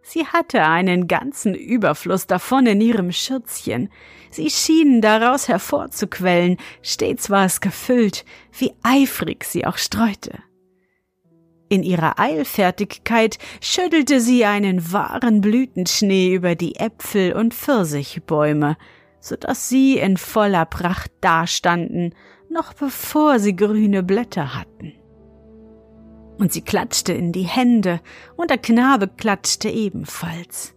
Sie 0.04 0.26
hatte 0.26 0.64
einen 0.64 1.08
ganzen 1.08 1.54
Überfluss 1.54 2.26
davon 2.26 2.66
in 2.66 2.82
ihrem 2.82 3.12
Schürzchen. 3.12 3.90
Sie 4.32 4.50
schienen 4.50 5.02
daraus 5.02 5.48
hervorzuquellen, 5.48 6.58
stets 6.82 7.30
war 7.30 7.46
es 7.46 7.62
gefüllt, 7.62 8.26
wie 8.58 8.74
eifrig 8.82 9.44
sie 9.44 9.66
auch 9.66 9.78
streute. 9.78 10.40
In 11.72 11.84
ihrer 11.84 12.20
Eilfertigkeit 12.20 13.38
schüttelte 13.62 14.20
sie 14.20 14.44
einen 14.44 14.92
wahren 14.92 15.40
Blütenschnee 15.40 16.34
über 16.34 16.56
die 16.56 16.76
Äpfel- 16.76 17.32
und 17.32 17.54
Pfirsichbäume, 17.54 18.76
so 19.22 19.38
dass 19.38 19.70
sie 19.70 19.98
in 19.98 20.18
voller 20.18 20.66
Pracht 20.66 21.14
dastanden, 21.22 22.14
noch 22.50 22.74
bevor 22.74 23.40
sie 23.40 23.56
grüne 23.56 24.04
Blätter 24.04 24.54
hatten 24.54 24.96
und 26.42 26.52
sie 26.52 26.64
klatschte 26.64 27.14
in 27.14 27.32
die 27.32 27.44
Hände, 27.44 28.02
und 28.36 28.50
der 28.50 28.58
Knabe 28.58 29.08
klatschte 29.08 29.70
ebenfalls. 29.70 30.74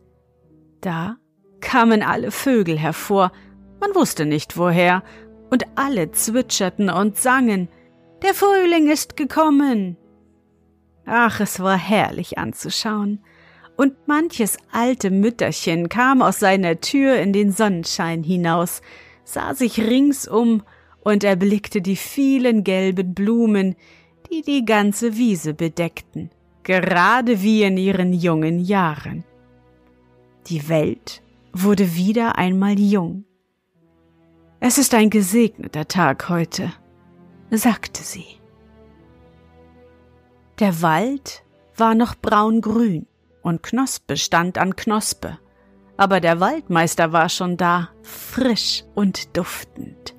Da 0.83 1.17
kamen 1.63 2.03
alle 2.03 2.31
Vögel 2.31 2.79
hervor, 2.79 3.33
man 3.81 3.95
wusste 3.95 4.27
nicht 4.27 4.59
woher, 4.59 5.03
und 5.51 5.65
alle 5.75 6.13
zwitscherten 6.13 6.91
und 6.91 7.17
sangen 7.17 7.69
Der 8.23 8.35
Frühling 8.35 8.91
ist 8.91 9.17
gekommen. 9.17 9.97
Ach, 11.07 11.41
es 11.41 11.61
war 11.61 11.77
herrlich 11.77 12.39
anzuschauen, 12.39 13.21
und 13.77 13.95
manches 14.07 14.57
alte 14.73 15.11
Mütterchen 15.11 15.89
kam 15.89 16.23
aus 16.23 16.39
seiner 16.39 16.81
Tür 16.81 17.19
in 17.19 17.33
den 17.33 17.51
Sonnenschein 17.51 18.23
hinaus, 18.23 18.83
sah 19.25 19.55
sich 19.55 19.81
ringsum 19.81 20.63
und 21.03 21.25
erblickte 21.25 21.83
die 21.83 21.97
vielen 21.97 22.65
gelben 22.65 23.15
Blumen, 23.15 23.75
die 24.31 24.43
die 24.43 24.65
ganze 24.65 25.17
Wiese 25.17 25.55
bedeckten, 25.55 26.31
gerade 26.63 27.43
wie 27.43 27.63
in 27.65 27.77
ihren 27.77 28.13
jungen 28.13 28.59
Jahren. 28.59 29.25
Die 30.47 30.69
Welt 30.69 31.23
wurde 31.53 31.95
wieder 31.95 32.39
einmal 32.39 32.79
jung. 32.79 33.25
Es 34.61 34.79
ist 34.79 34.95
ein 34.95 35.11
gesegneter 35.11 35.87
Tag 35.89 36.29
heute, 36.29 36.73
sagte 37.51 38.03
sie. 38.03 38.39
Der 40.61 40.83
Wald 40.83 41.43
war 41.77 41.97
noch 41.97 42.15
braungrün 42.15 43.07
und 43.43 43.65
Knospe 43.65 44.17
stand 44.17 44.57
an 44.57 44.77
Knospe, 44.77 45.39
aber 45.97 46.21
der 46.21 46.39
Waldmeister 46.39 47.13
war 47.13 47.29
schon 47.29 47.57
da, 47.57 47.89
frisch 48.03 48.85
und 48.95 49.37
duftend. 49.37 50.15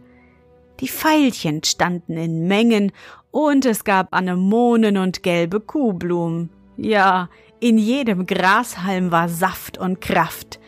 Die 0.81 0.89
Veilchen 0.89 1.63
standen 1.63 2.17
in 2.17 2.47
Mengen 2.47 2.91
und 3.31 3.65
es 3.65 3.85
gab 3.85 4.13
Anemonen 4.13 4.97
und 4.97 5.23
gelbe 5.23 5.61
Kuhblumen. 5.61 6.49
Ja, 6.75 7.29
in 7.61 7.77
jedem 7.77 8.25
Grashalm 8.25 9.13
war 9.13 9.29
Saft 9.29 9.77
und 9.77 10.01
Kraft. 10.01 10.59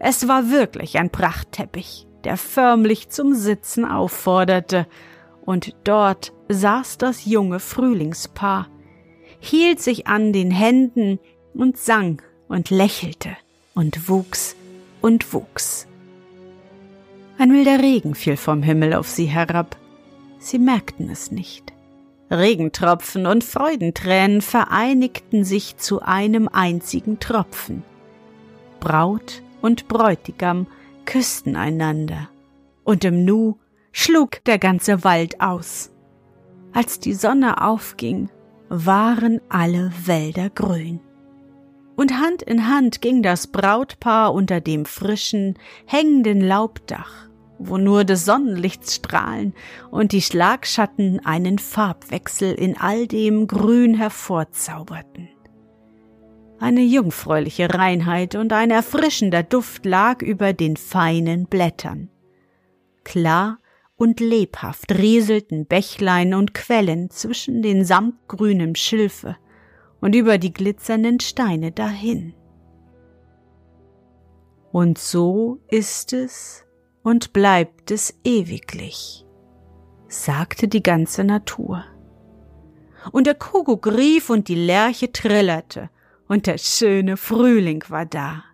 Es 0.00 0.26
war 0.26 0.50
wirklich 0.50 0.98
ein 0.98 1.10
Prachtteppich, 1.10 2.08
der 2.24 2.36
förmlich 2.36 3.08
zum 3.10 3.34
Sitzen 3.34 3.84
aufforderte, 3.84 4.88
und 5.44 5.74
dort 5.84 6.32
saß 6.48 6.98
das 6.98 7.24
junge 7.24 7.58
Frühlingspaar, 7.58 8.68
hielt 9.42 9.80
sich 9.80 10.06
an 10.06 10.32
den 10.32 10.52
Händen 10.52 11.18
und 11.52 11.76
sang 11.76 12.22
und 12.48 12.70
lächelte 12.70 13.36
und 13.74 14.08
wuchs 14.08 14.54
und 15.00 15.34
wuchs. 15.34 15.88
Ein 17.38 17.50
milder 17.50 17.80
Regen 17.80 18.14
fiel 18.14 18.36
vom 18.36 18.62
Himmel 18.62 18.94
auf 18.94 19.08
sie 19.08 19.26
herab. 19.26 19.76
Sie 20.38 20.60
merkten 20.60 21.10
es 21.10 21.32
nicht. 21.32 21.72
Regentropfen 22.30 23.26
und 23.26 23.42
Freudentränen 23.42 24.42
vereinigten 24.42 25.44
sich 25.44 25.76
zu 25.76 26.00
einem 26.00 26.48
einzigen 26.48 27.18
Tropfen. 27.18 27.82
Braut 28.78 29.42
und 29.60 29.88
Bräutigam 29.88 30.68
küssten 31.04 31.56
einander, 31.56 32.28
und 32.84 33.04
im 33.04 33.24
Nu 33.24 33.58
schlug 33.90 34.42
der 34.44 34.58
ganze 34.58 35.02
Wald 35.02 35.40
aus. 35.40 35.90
Als 36.72 37.00
die 37.00 37.14
Sonne 37.14 37.62
aufging, 37.62 38.30
waren 38.74 39.40
alle 39.48 39.92
Wälder 40.04 40.50
grün. 40.50 41.00
Und 41.94 42.18
Hand 42.18 42.42
in 42.42 42.68
Hand 42.68 43.02
ging 43.02 43.22
das 43.22 43.46
Brautpaar 43.46 44.32
unter 44.32 44.60
dem 44.60 44.86
frischen, 44.86 45.58
hängenden 45.86 46.40
Laubdach 46.40 47.28
wo 47.66 47.78
nur 47.78 48.04
des 48.04 48.24
Sonnenlichts 48.24 48.96
Strahlen 48.96 49.54
und 49.90 50.12
die 50.12 50.22
Schlagschatten 50.22 51.24
einen 51.24 51.58
Farbwechsel 51.58 52.52
in 52.54 52.76
all 52.76 53.06
dem 53.06 53.46
Grün 53.46 53.94
hervorzauberten. 53.94 55.28
Eine 56.58 56.82
jungfräuliche 56.82 57.72
Reinheit 57.74 58.34
und 58.34 58.52
ein 58.52 58.70
erfrischender 58.70 59.42
Duft 59.42 59.84
lag 59.84 60.22
über 60.22 60.52
den 60.52 60.76
feinen 60.76 61.46
Blättern. 61.46 62.08
Klar 63.04 63.58
und 63.96 64.20
lebhaft 64.20 64.92
rieselten 64.92 65.66
Bächlein 65.66 66.34
und 66.34 66.54
Quellen 66.54 67.10
zwischen 67.10 67.62
den 67.62 67.84
samtgrünen 67.84 68.74
Schilfe 68.74 69.36
und 70.00 70.14
über 70.14 70.38
die 70.38 70.52
glitzernden 70.52 71.20
Steine 71.20 71.72
dahin. 71.72 72.34
Und 74.72 74.98
so 74.98 75.60
ist 75.68 76.12
es 76.12 76.64
und 77.02 77.32
bleibt 77.32 77.90
es 77.90 78.18
ewiglich, 78.24 79.26
sagte 80.08 80.66
die 80.66 80.82
ganze 80.82 81.24
Natur. 81.24 81.84
Und 83.10 83.26
der 83.26 83.34
Kuckuck 83.34 83.86
rief 83.86 84.30
und 84.30 84.48
die 84.48 84.54
Lerche 84.54 85.12
trillerte, 85.12 85.90
und 86.28 86.46
der 86.46 86.56
schöne 86.56 87.16
Frühling 87.16 87.84
war 87.88 88.06
da. 88.06 88.44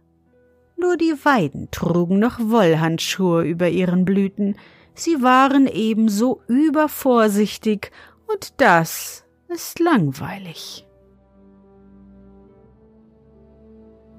Nur 0.76 0.97
die 0.97 1.14
Weiden 1.23 1.71
trugen 1.71 2.18
noch 2.18 2.40
Wollhandschuhe 2.40 3.45
über 3.45 3.68
ihren 3.68 4.04
Blüten, 4.04 4.57
sie 5.00 5.23
waren 5.23 5.67
ebenso 5.67 6.40
übervorsichtig, 6.49 7.90
und 8.26 8.61
das 8.61 9.25
ist 9.49 9.81
langweilig. 9.81 10.87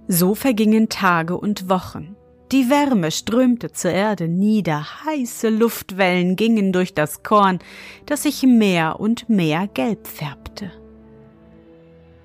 So 0.08 0.34
vergingen 0.34 0.90
Tage 0.90 1.38
und 1.38 1.70
Wochen. 1.70 2.16
Die 2.52 2.72
Wärme 2.72 3.12
strömte 3.12 3.72
zur 3.72 3.92
Erde 3.92 4.28
nieder, 4.28 4.84
heiße 5.06 5.50
Luftwellen 5.50 6.36
gingen 6.36 6.74
durch 6.74 6.96
das 6.96 7.22
Korn, 7.22 7.60
das 8.08 8.24
sich 8.24 8.42
mehr 8.42 9.00
und 9.00 9.30
mehr 9.30 9.68
gelb 9.68 10.08
färbte. 10.08 10.72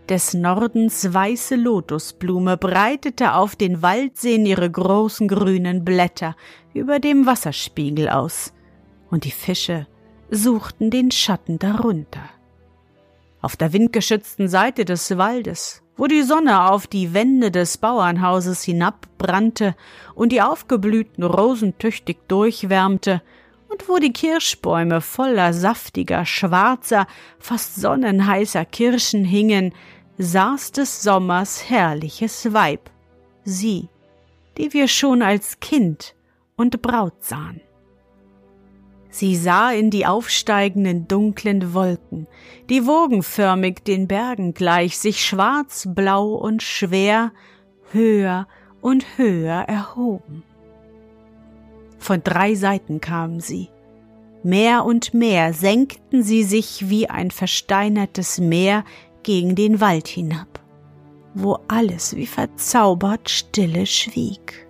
Des 0.08 0.34
Nordens 0.34 1.14
weiße 1.14 1.56
Lotusblume 1.56 2.56
breitete 2.56 3.34
auf 3.34 3.56
den 3.56 3.80
Waldseen 3.82 4.44
ihre 4.44 4.70
großen 4.70 5.28
grünen 5.28 5.84
Blätter 5.84 6.36
über 6.74 7.00
dem 7.00 7.26
Wasserspiegel 7.26 8.08
aus, 8.08 8.52
und 9.10 9.24
die 9.24 9.30
Fische 9.30 9.86
suchten 10.30 10.90
den 10.90 11.10
Schatten 11.10 11.58
darunter. 11.58 12.28
Auf 13.40 13.56
der 13.56 13.72
windgeschützten 13.72 14.48
Seite 14.48 14.84
des 14.84 15.16
Waldes 15.16 15.84
wo 15.96 16.06
die 16.06 16.22
Sonne 16.22 16.70
auf 16.70 16.86
die 16.86 17.14
Wände 17.14 17.50
des 17.50 17.78
Bauernhauses 17.78 18.62
hinabbrannte 18.64 19.76
und 20.14 20.32
die 20.32 20.42
aufgeblühten 20.42 21.24
Rosen 21.24 21.78
tüchtig 21.78 22.28
durchwärmte, 22.28 23.22
und 23.68 23.88
wo 23.88 23.98
die 23.98 24.12
Kirschbäume 24.12 25.00
voller 25.00 25.52
saftiger, 25.52 26.24
schwarzer, 26.26 27.08
fast 27.40 27.74
sonnenheißer 27.74 28.64
Kirschen 28.64 29.24
hingen, 29.24 29.74
saß 30.18 30.72
des 30.72 31.02
Sommers 31.02 31.68
herrliches 31.68 32.52
Weib, 32.52 32.90
sie, 33.44 33.88
die 34.56 34.72
wir 34.72 34.88
schon 34.88 35.22
als 35.22 35.60
Kind 35.60 36.14
und 36.56 36.80
Braut 36.82 37.24
sahen. 37.24 37.60
Sie 39.10 39.36
sah 39.36 39.70
in 39.70 39.90
die 39.90 40.06
aufsteigenden 40.06 41.06
dunklen 41.06 41.72
Wolken, 41.72 42.26
die 42.68 42.84
wogenförmig 42.86 43.84
den 43.84 44.08
Bergen 44.08 44.54
gleich 44.54 44.98
sich 44.98 45.24
schwarz, 45.24 45.88
blau 45.88 46.34
und 46.34 46.62
schwer 46.62 47.32
höher 47.92 48.48
und 48.80 49.16
höher 49.16 49.60
erhoben. 49.68 50.42
Von 51.98 52.22
drei 52.24 52.54
Seiten 52.54 53.00
kamen 53.00 53.40
sie. 53.40 53.68
Mehr 54.42 54.84
und 54.84 55.14
mehr 55.14 55.54
senkten 55.54 56.22
sie 56.22 56.42
sich 56.42 56.90
wie 56.90 57.08
ein 57.08 57.30
versteinertes 57.30 58.38
Meer 58.38 58.84
gegen 59.24 59.56
den 59.56 59.80
Wald 59.80 60.06
hinab, 60.06 60.60
wo 61.34 61.58
alles 61.66 62.14
wie 62.14 62.26
verzaubert 62.26 63.28
stille 63.28 63.86
schwieg. 63.86 64.68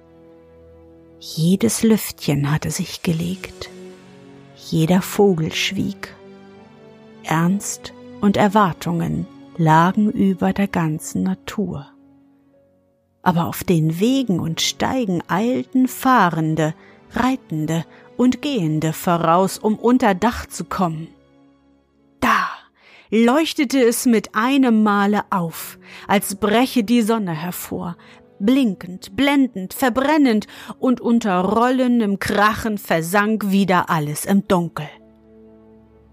Jedes 1.20 1.82
Lüftchen 1.82 2.50
hatte 2.50 2.70
sich 2.70 3.02
gelegt 3.02 3.70
jeder 4.70 5.02
Vogel 5.02 5.52
schwieg. 5.52 6.14
Ernst 7.22 7.92
und 8.20 8.36
Erwartungen 8.36 9.26
lagen 9.56 10.10
über 10.10 10.52
der 10.52 10.68
ganzen 10.68 11.22
Natur. 11.22 11.86
Aber 13.22 13.46
auf 13.46 13.64
den 13.64 14.00
Wegen 14.00 14.40
und 14.40 14.60
Steigen 14.60 15.22
eilten 15.28 15.86
Fahrende, 15.88 16.74
Reitende 17.12 17.84
und 18.16 18.42
Gehende 18.42 18.92
voraus, 18.92 19.58
um 19.58 19.76
unter 19.76 20.14
Dach 20.14 20.46
zu 20.46 20.64
kommen. 20.64 21.06
Leuchtete 23.16 23.80
es 23.80 24.06
mit 24.06 24.34
einem 24.34 24.82
Male 24.82 25.22
auf, 25.30 25.78
als 26.08 26.34
breche 26.34 26.82
die 26.82 27.00
Sonne 27.00 27.30
hervor, 27.30 27.96
blinkend, 28.40 29.14
blendend, 29.14 29.72
verbrennend, 29.72 30.48
und 30.80 31.00
unter 31.00 31.38
rollendem 31.38 32.18
Krachen 32.18 32.76
versank 32.76 33.52
wieder 33.52 33.88
alles 33.88 34.24
im 34.24 34.48
Dunkel. 34.48 34.88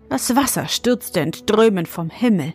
Das 0.10 0.36
Wasser 0.36 0.68
stürzte 0.68 1.22
entströmend 1.22 1.88
vom 1.88 2.12
Himmel. 2.12 2.54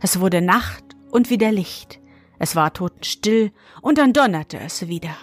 Es 0.00 0.20
wurde 0.20 0.42
Nacht 0.42 0.84
und 1.10 1.28
wieder 1.28 1.50
Licht. 1.50 1.98
Es 2.38 2.54
war 2.54 2.72
totenstill 2.72 3.50
und 3.82 3.98
dann 3.98 4.12
donnerte 4.12 4.60
es 4.60 4.86
wieder. 4.86 5.16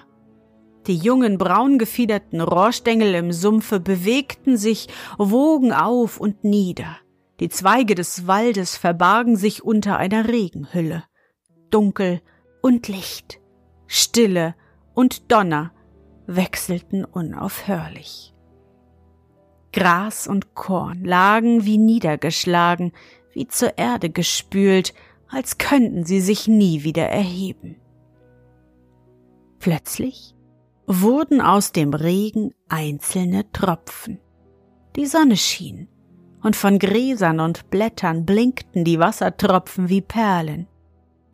Die 0.87 0.97
jungen 0.97 1.37
braungefiederten 1.37 2.41
Rohrstängel 2.41 3.15
im 3.15 3.31
Sumpfe 3.31 3.79
bewegten 3.79 4.57
sich, 4.57 4.89
wogen 5.17 5.71
auf 5.71 6.19
und 6.19 6.43
nieder. 6.43 6.97
Die 7.39 7.49
Zweige 7.49 7.95
des 7.95 8.27
Waldes 8.27 8.77
verbargen 8.77 9.35
sich 9.35 9.63
unter 9.63 9.97
einer 9.97 10.27
Regenhülle. 10.27 11.03
Dunkel 11.69 12.21
und 12.61 12.87
Licht. 12.87 13.41
Stille 13.87 14.55
und 14.93 15.31
Donner 15.31 15.71
wechselten 16.27 17.03
unaufhörlich. 17.03 18.33
Gras 19.73 20.27
und 20.27 20.55
Korn 20.55 21.03
lagen 21.03 21.65
wie 21.65 21.77
niedergeschlagen, 21.77 22.93
wie 23.33 23.47
zur 23.47 23.77
Erde 23.77 24.09
gespült, 24.09 24.93
als 25.27 25.57
könnten 25.57 26.05
sie 26.05 26.21
sich 26.21 26.47
nie 26.47 26.83
wieder 26.83 27.09
erheben. 27.09 27.75
Plötzlich 29.59 30.33
wurden 30.87 31.41
aus 31.41 31.73
dem 31.73 31.93
Regen 31.93 32.53
einzelne 32.69 33.51
Tropfen. 33.51 34.19
Die 34.95 35.07
Sonne 35.07 35.35
schien, 35.35 35.89
und 36.45 36.55
von 36.55 36.77
Gräsern 36.77 37.39
und 37.39 37.71
Blättern 37.71 38.23
blinkten 38.23 38.83
die 38.83 38.99
Wassertropfen 38.99 39.89
wie 39.89 40.01
Perlen. 40.01 40.67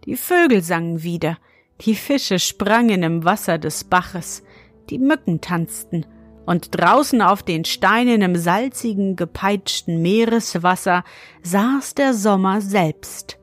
Die 0.06 0.15
Vögel 0.15 0.62
sangen 0.63 1.04
wieder, 1.04 1.38
die 1.82 1.95
Fische 1.95 2.39
sprangen 2.39 3.04
im 3.04 3.26
Wasser 3.26 3.58
des 3.58 3.84
Baches, 3.84 4.41
die 4.89 5.00
Mücken 5.00 5.41
tanzten, 5.41 6.06
und 6.45 6.80
draußen 6.80 7.21
auf 7.21 7.43
den 7.43 7.65
Steinen 7.65 8.21
im 8.21 8.38
salzigen, 8.38 9.17
gepeitschten 9.17 10.02
Meereswasser 10.02 11.04
saß 11.43 11.93
der 11.95 12.13
Sommer 12.13 12.62
selbst, 12.62 13.38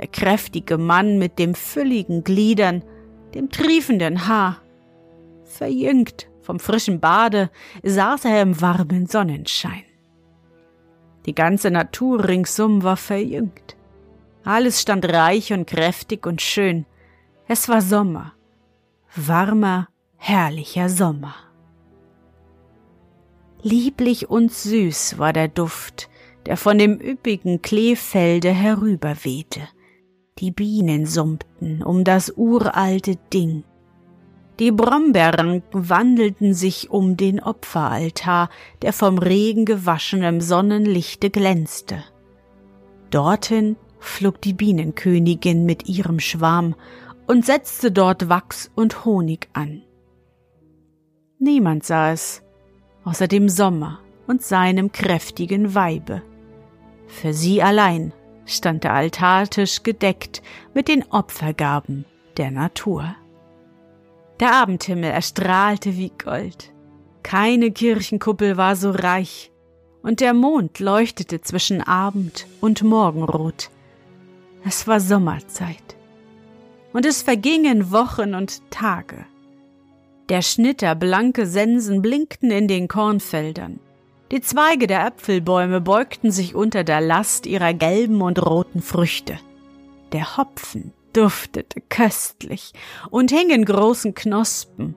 der 0.00 0.08
kräftige 0.08 0.78
Mann 0.78 1.18
mit 1.18 1.38
dem 1.38 1.54
fülligen 1.54 2.24
Gliedern, 2.24 2.82
dem 3.36 3.50
triefenden 3.50 4.26
Haar. 4.26 4.62
Verjüngt 5.44 6.26
vom 6.40 6.58
frischen 6.58 6.98
Bade 6.98 7.50
saß 7.84 8.24
er 8.24 8.42
im 8.42 8.60
warmen 8.60 9.06
Sonnenschein. 9.06 9.84
Die 11.26 11.34
ganze 11.34 11.70
Natur 11.70 12.28
ringsum 12.28 12.82
war 12.82 12.96
verjüngt. 12.96 13.76
Alles 14.44 14.82
stand 14.82 15.06
reich 15.06 15.52
und 15.52 15.66
kräftig 15.66 16.26
und 16.26 16.42
schön, 16.42 16.84
es 17.46 17.68
war 17.68 17.82
Sommer, 17.82 18.32
warmer, 19.16 19.88
herrlicher 20.16 20.88
Sommer. 20.88 21.34
Lieblich 23.62 24.28
und 24.28 24.52
süß 24.52 25.18
war 25.18 25.32
der 25.32 25.48
Duft, 25.48 26.08
der 26.46 26.56
von 26.56 26.78
dem 26.78 27.00
üppigen 27.00 27.62
Kleefelde 27.62 28.50
herüberwehte. 28.50 29.60
Die 30.38 30.50
Bienen 30.50 31.06
summten 31.06 31.82
um 31.82 32.04
das 32.04 32.32
uralte 32.36 33.16
Ding. 33.32 33.64
Die 34.60 34.70
Brombeerranken 34.70 35.88
wandelten 35.90 36.54
sich 36.54 36.90
um 36.90 37.16
den 37.16 37.40
Opferaltar, 37.40 38.50
der 38.82 38.92
vom 38.92 39.18
Regen 39.18 39.64
gewaschenem 39.64 40.40
Sonnenlichte 40.40 41.30
glänzte. 41.30 42.04
Dorthin 43.10 43.76
flog 43.98 44.40
die 44.40 44.52
Bienenkönigin 44.52 45.64
mit 45.64 45.88
ihrem 45.88 46.20
Schwarm 46.20 46.76
und 47.26 47.44
setzte 47.44 47.90
dort 47.90 48.28
Wachs 48.28 48.70
und 48.74 49.04
Honig 49.04 49.48
an. 49.54 49.82
Niemand 51.38 51.84
sah 51.84 52.12
es, 52.12 52.42
außer 53.02 53.26
dem 53.26 53.48
Sommer 53.48 53.98
und 54.26 54.42
seinem 54.42 54.92
kräftigen 54.92 55.74
Weibe. 55.74 56.22
Für 57.06 57.32
sie 57.32 57.62
allein 57.62 58.12
stand 58.46 58.84
der 58.84 58.94
Altartisch 58.94 59.82
gedeckt 59.82 60.42
mit 60.74 60.88
den 60.88 61.02
Opfergaben 61.10 62.04
der 62.36 62.50
Natur. 62.50 63.16
Der 64.44 64.56
Abendhimmel 64.56 65.10
erstrahlte 65.10 65.96
wie 65.96 66.12
Gold. 66.22 66.70
Keine 67.22 67.70
Kirchenkuppel 67.70 68.58
war 68.58 68.76
so 68.76 68.90
reich, 68.90 69.50
und 70.02 70.20
der 70.20 70.34
Mond 70.34 70.80
leuchtete 70.80 71.40
zwischen 71.40 71.80
Abend 71.80 72.46
und 72.60 72.82
Morgenrot. 72.82 73.70
Es 74.62 74.86
war 74.86 75.00
Sommerzeit 75.00 75.96
und 76.92 77.06
es 77.06 77.22
vergingen 77.22 77.90
Wochen 77.90 78.34
und 78.34 78.70
Tage. 78.70 79.24
Der 80.28 80.42
Schnitter 80.42 80.94
blanke 80.94 81.46
Sensen 81.46 82.02
blinkten 82.02 82.50
in 82.50 82.68
den 82.68 82.86
Kornfeldern. 82.86 83.80
Die 84.30 84.42
Zweige 84.42 84.86
der 84.86 85.06
Äpfelbäume 85.06 85.80
beugten 85.80 86.30
sich 86.30 86.54
unter 86.54 86.84
der 86.84 87.00
Last 87.00 87.46
ihrer 87.46 87.72
gelben 87.72 88.20
und 88.20 88.44
roten 88.44 88.82
Früchte. 88.82 89.38
Der 90.12 90.36
Hopfen 90.36 90.92
duftete 91.14 91.80
köstlich 91.88 92.72
und 93.10 93.30
hing 93.30 93.50
in 93.50 93.64
großen 93.64 94.14
Knospen. 94.14 94.94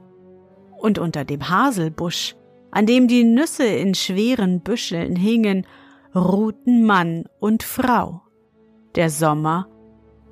Und 0.78 1.00
unter 1.00 1.26
dem 1.26 1.50
Haselbusch, 1.50 2.36
an 2.72 2.86
dem 2.86 3.08
die 3.08 3.24
Nüsse 3.24 3.66
in 3.66 3.96
schweren 3.96 4.62
Büscheln 4.62 5.16
hingen, 5.16 5.66
ruhten 6.14 6.84
Mann 6.86 7.26
und 7.40 7.64
Frau, 7.64 8.22
der 8.96 9.10
Sommer 9.10 9.68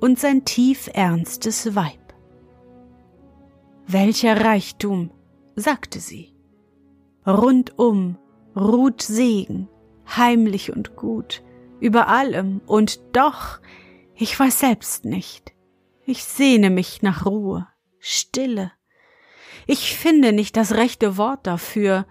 und 0.00 0.18
sein 0.18 0.44
tief 0.44 0.88
ernstes 0.92 1.74
Weib. 1.74 2.14
Welcher 3.86 4.44
Reichtum, 4.44 5.10
sagte 5.54 6.00
sie. 6.00 6.34
Rundum 7.26 8.18
ruht 8.54 9.02
Segen, 9.02 9.68
heimlich 10.16 10.72
und 10.74 10.96
gut, 10.96 11.42
über 11.80 12.08
allem, 12.08 12.60
und 12.66 13.00
doch, 13.12 13.60
ich 14.14 14.38
weiß 14.38 14.60
selbst 14.60 15.04
nicht. 15.04 15.55
Ich 16.08 16.22
sehne 16.22 16.70
mich 16.70 17.02
nach 17.02 17.26
Ruhe, 17.26 17.66
Stille. 17.98 18.70
Ich 19.66 19.96
finde 19.96 20.32
nicht 20.32 20.56
das 20.56 20.74
rechte 20.74 21.16
Wort 21.16 21.48
dafür. 21.48 22.06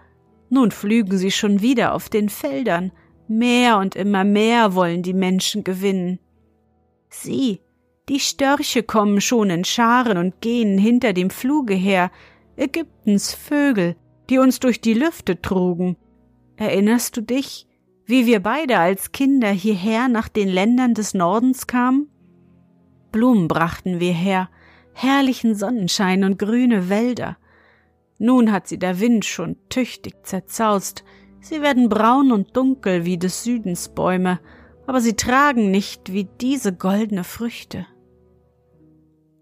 Nun 0.50 0.70
flügen 0.70 1.16
sie 1.16 1.30
schon 1.30 1.62
wieder 1.62 1.94
auf 1.94 2.10
den 2.10 2.28
Feldern. 2.28 2.92
Mehr 3.26 3.78
und 3.78 3.96
immer 3.96 4.22
mehr 4.22 4.74
wollen 4.74 5.02
die 5.02 5.14
Menschen 5.14 5.64
gewinnen. 5.64 6.18
Sieh, 7.08 7.60
die 8.10 8.20
Störche 8.20 8.82
kommen 8.82 9.22
schon 9.22 9.48
in 9.48 9.64
Scharen 9.64 10.18
und 10.18 10.42
gehen 10.42 10.76
hinter 10.76 11.14
dem 11.14 11.30
Fluge 11.30 11.74
her, 11.74 12.10
Ägyptens 12.56 13.32
Vögel, 13.32 13.96
die 14.28 14.38
uns 14.38 14.60
durch 14.60 14.82
die 14.82 14.94
Lüfte 14.94 15.40
trugen. 15.40 15.96
Erinnerst 16.56 17.16
du 17.16 17.22
dich, 17.22 17.66
wie 18.04 18.26
wir 18.26 18.40
beide 18.40 18.78
als 18.78 19.12
Kinder 19.12 19.48
hierher 19.48 20.08
nach 20.08 20.28
den 20.28 20.48
Ländern 20.48 20.92
des 20.92 21.14
Nordens 21.14 21.66
kamen? 21.66 22.10
Blumen 23.16 23.48
brachten 23.48 23.98
wir 23.98 24.12
her, 24.12 24.50
herrlichen 24.92 25.54
Sonnenschein 25.54 26.22
und 26.22 26.38
grüne 26.38 26.90
Wälder. 26.90 27.38
Nun 28.18 28.52
hat 28.52 28.68
sie 28.68 28.78
der 28.78 29.00
Wind 29.00 29.24
schon 29.24 29.56
tüchtig 29.70 30.26
zerzaust, 30.26 31.02
sie 31.40 31.62
werden 31.62 31.88
braun 31.88 32.30
und 32.30 32.54
dunkel 32.54 33.06
wie 33.06 33.16
des 33.16 33.42
Südens 33.42 33.88
Bäume, 33.88 34.38
aber 34.86 35.00
sie 35.00 35.16
tragen 35.16 35.70
nicht 35.70 36.12
wie 36.12 36.28
diese 36.42 36.74
goldene 36.74 37.24
Früchte. 37.24 37.86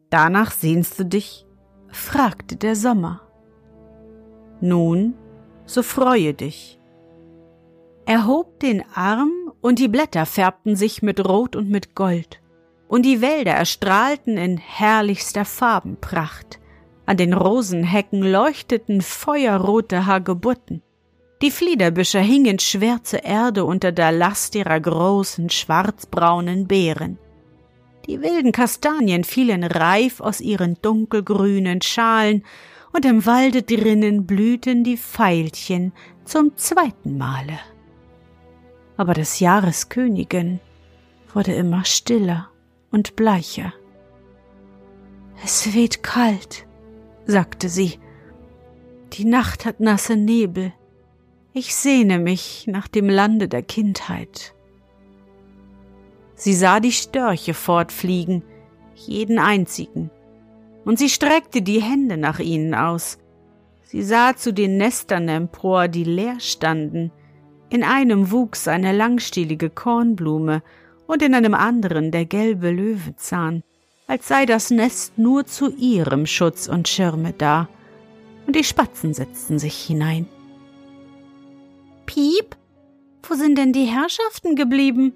Danach 0.09 0.53
sehnst 0.53 1.01
du 1.01 1.05
dich? 1.05 1.45
fragte 1.89 2.55
der 2.55 2.77
Sommer. 2.77 3.23
Nun, 4.61 5.15
so 5.67 5.83
freue 5.83 6.33
dich. 6.33 6.79
Er 8.07 8.29
hob 8.29 8.61
den 8.61 8.85
Arm, 8.95 9.33
und 9.61 9.81
die 9.81 9.89
Blätter 9.89 10.27
färbten 10.27 10.77
sich 10.77 11.03
mit 11.03 11.27
Rot 11.27 11.57
und 11.57 11.71
mit 11.71 11.97
Gold, 11.97 12.41
und 12.95 13.03
die 13.03 13.21
Wälder 13.21 13.51
erstrahlten 13.55 14.37
in 14.37 14.57
herrlichster 14.57 15.45
Farbenpracht. 15.45 16.61
An 17.07 17.17
den 17.17 17.33
Rosenhecken 17.33 18.23
leuchteten 18.23 19.03
feuerrote 19.03 20.07
Hagebutten. 20.07 20.81
Die 21.43 21.51
Fliederbüsche 21.51 22.21
hingen 22.21 22.61
schwer 22.61 23.03
zur 23.03 23.25
Erde 23.25 23.65
unter 23.65 23.91
der 23.91 24.13
Last 24.13 24.55
ihrer 24.55 24.79
großen 24.79 25.51
schwarzbraunen 25.51 26.69
Beeren. 26.69 27.19
Die 28.07 28.21
wilden 28.21 28.53
Kastanien 28.53 29.25
fielen 29.25 29.65
reif 29.65 30.21
aus 30.21 30.41
ihren 30.41 30.77
dunkelgrünen 30.81 31.83
Schalen, 31.83 32.45
und 32.93 33.05
im 33.05 33.27
Walde 33.27 33.65
drinnen 33.65 34.25
blühten 34.25 34.85
die 34.85 34.99
Veilchen 34.99 35.93
zum 36.25 36.57
zweiten 36.57 37.19
Male. 37.19 37.59
Aber 38.97 39.15
des 39.15 39.41
Jahres 39.41 39.89
Königin 39.89 40.61
wurde 41.33 41.55
immer 41.55 41.85
stiller 41.85 42.51
und 42.95 43.17
bleicher. 43.17 43.75
Es 45.43 45.75
weht 45.75 46.05
kalt, 46.05 46.65
sagte 47.27 47.69
sie. 47.69 47.99
Die 49.15 49.25
Nacht 49.25 49.65
hat 49.65 49.81
nasse 49.81 50.15
Nebel. 50.17 50.73
Ich 51.53 51.75
sehne 51.75 52.21
mich 52.21 52.69
nach 52.69 52.87
dem 52.87 53.09
Lande 53.09 53.49
der 53.49 53.63
Kindheit. 53.63 54.55
Sie 56.37 56.55
sah 56.55 56.79
die 56.79 56.93
Störche 56.93 57.53
fortfliegen, 57.53 58.45
jeden 58.95 59.41
einzigen, 59.41 60.11
und 60.85 60.97
sie 61.01 61.09
streckte 61.09 61.63
die 61.63 61.83
Hände 61.83 62.17
nach 62.17 62.39
ihnen 62.39 62.77
aus. 62.77 63.19
Sie 63.83 64.05
sah 64.05 64.37
zu 64.37 64.53
den 64.53 64.77
Nestern 64.77 65.29
empor, 65.29 65.89
die 65.89 66.05
leer 66.05 66.39
standen. 66.39 67.11
In 67.71 67.83
einem 67.83 68.31
wuchs 68.31 68.69
eine 68.69 68.93
langstielige 68.93 69.69
Kornblume 69.69 70.63
und 71.07 71.23
in 71.23 71.35
einem 71.35 71.55
anderen 71.55 72.11
der 72.11 72.25
gelbe 72.25 72.71
Löwenzahn, 72.71 73.63
als 74.07 74.29
sei 74.29 74.47
das 74.47 74.71
Nest 74.71 75.19
nur 75.19 75.47
zu 75.47 75.75
ihrem 75.75 76.27
Schutz 76.27 76.69
und 76.69 76.89
Schirme 76.89 77.33
da. 77.33 77.69
Und 78.47 78.57
die 78.57 78.65
Spatzen 78.65 79.15
setzten 79.15 79.59
sich 79.59 79.77
hinein. 79.77 80.27
Piep, 82.07 82.57
wo 83.23 83.35
sind 83.35 83.57
denn 83.57 83.73
die 83.73 83.87
Herrschaften 83.87 84.55
geblieben? 84.55 85.13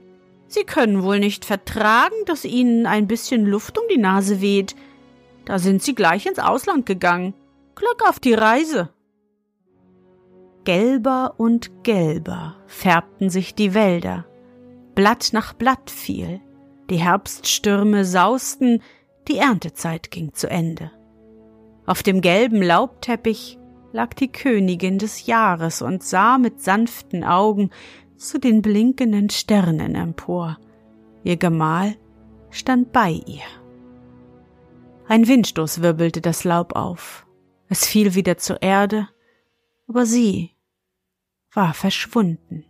Sie 0.46 0.64
können 0.64 1.02
wohl 1.02 1.18
nicht 1.18 1.44
vertragen, 1.44 2.16
dass 2.24 2.46
Ihnen 2.46 2.86
ein 2.86 3.06
bisschen 3.06 3.44
Luft 3.44 3.78
um 3.78 3.84
die 3.90 3.98
Nase 3.98 4.40
weht. 4.40 4.74
Da 5.44 5.58
sind 5.58 5.82
Sie 5.82 5.94
gleich 5.94 6.24
ins 6.24 6.38
Ausland 6.38 6.86
gegangen. 6.86 7.34
Glück 7.74 8.08
auf 8.08 8.18
die 8.18 8.32
Reise. 8.32 8.88
Gelber 10.64 11.34
und 11.36 11.84
gelber 11.84 12.56
färbten 12.66 13.30
sich 13.30 13.54
die 13.54 13.74
Wälder. 13.74 14.27
Blatt 14.98 15.28
nach 15.32 15.52
Blatt 15.52 15.92
fiel. 15.92 16.40
Die 16.90 16.96
Herbststürme 16.96 18.04
sausten, 18.04 18.82
die 19.28 19.36
Erntezeit 19.36 20.10
ging 20.10 20.34
zu 20.34 20.50
Ende. 20.50 20.90
Auf 21.86 22.02
dem 22.02 22.20
gelben 22.20 22.60
Laubteppich 22.60 23.60
lag 23.92 24.12
die 24.14 24.26
Königin 24.26 24.98
des 24.98 25.26
Jahres 25.26 25.82
und 25.82 26.02
sah 26.02 26.36
mit 26.36 26.60
sanften 26.60 27.22
Augen 27.22 27.70
zu 28.16 28.40
den 28.40 28.60
blinkenden 28.60 29.30
Sternen 29.30 29.94
empor. 29.94 30.58
Ihr 31.22 31.36
Gemahl 31.36 31.94
stand 32.50 32.90
bei 32.90 33.22
ihr. 33.24 33.46
Ein 35.06 35.28
Windstoß 35.28 35.80
wirbelte 35.80 36.20
das 36.20 36.42
Laub 36.42 36.74
auf. 36.74 37.24
Es 37.68 37.86
fiel 37.86 38.16
wieder 38.16 38.36
zur 38.36 38.62
Erde, 38.62 39.08
aber 39.86 40.06
sie 40.06 40.56
war 41.52 41.72
verschwunden. 41.72 42.64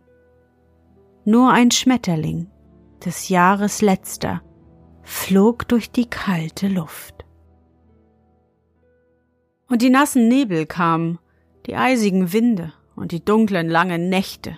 Nur 1.25 1.51
ein 1.51 1.71
Schmetterling, 1.71 2.47
des 3.03 3.29
Jahres 3.29 3.81
letzter, 3.81 4.41
flog 5.03 5.67
durch 5.67 5.91
die 5.91 6.05
kalte 6.05 6.67
Luft. 6.67 7.25
Und 9.67 9.81
die 9.81 9.89
nassen 9.89 10.27
Nebel 10.27 10.65
kamen, 10.65 11.19
die 11.65 11.75
eisigen 11.75 12.33
Winde 12.33 12.73
und 12.95 13.11
die 13.11 13.23
dunklen 13.23 13.69
langen 13.69 14.09
Nächte, 14.09 14.57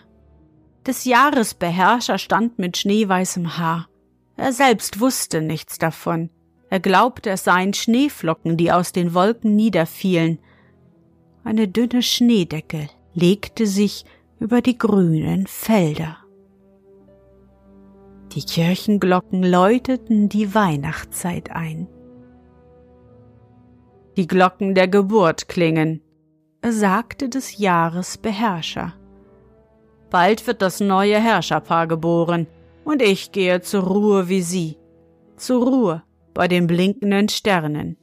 des 0.85 1.05
Jahres 1.05 1.53
Beherrscher 1.53 2.17
stand 2.17 2.57
mit 2.57 2.77
schneeweißem 2.77 3.57
Haar. 3.57 3.87
Er 4.35 4.51
selbst 4.51 4.99
wusste 4.99 5.41
nichts 5.41 5.77
davon. 5.77 6.31
Er 6.71 6.79
glaubte, 6.79 7.29
es 7.29 7.43
seien 7.43 7.73
Schneeflocken, 7.73 8.57
die 8.57 8.71
aus 8.71 8.91
den 8.91 9.13
Wolken 9.13 9.55
niederfielen. 9.55 10.39
Eine 11.43 11.67
dünne 11.67 12.01
Schneedecke 12.01 12.89
legte 13.13 13.67
sich 13.67 14.05
über 14.39 14.61
die 14.61 14.77
grünen 14.77 15.45
Felder. 15.45 16.17
Die 18.33 18.43
Kirchenglocken 18.43 19.43
läuteten 19.43 20.29
die 20.29 20.55
Weihnachtszeit 20.55 21.51
ein. 21.51 21.89
Die 24.15 24.25
Glocken 24.25 24.73
der 24.73 24.87
Geburt 24.87 25.49
klingen, 25.49 26.01
sagte 26.65 27.27
des 27.27 27.57
Jahres 27.57 28.17
Beherrscher. 28.17 28.93
Bald 30.09 30.47
wird 30.47 30.61
das 30.61 30.79
neue 30.79 31.19
Herrscherpaar 31.19 31.87
geboren, 31.87 32.47
und 32.85 33.01
ich 33.01 33.33
gehe 33.33 33.61
zur 33.61 33.83
Ruhe 33.83 34.29
wie 34.29 34.41
Sie, 34.41 34.77
zur 35.35 35.65
Ruhe 35.65 36.03
bei 36.33 36.47
den 36.47 36.67
blinkenden 36.67 37.27
Sternen. 37.27 37.97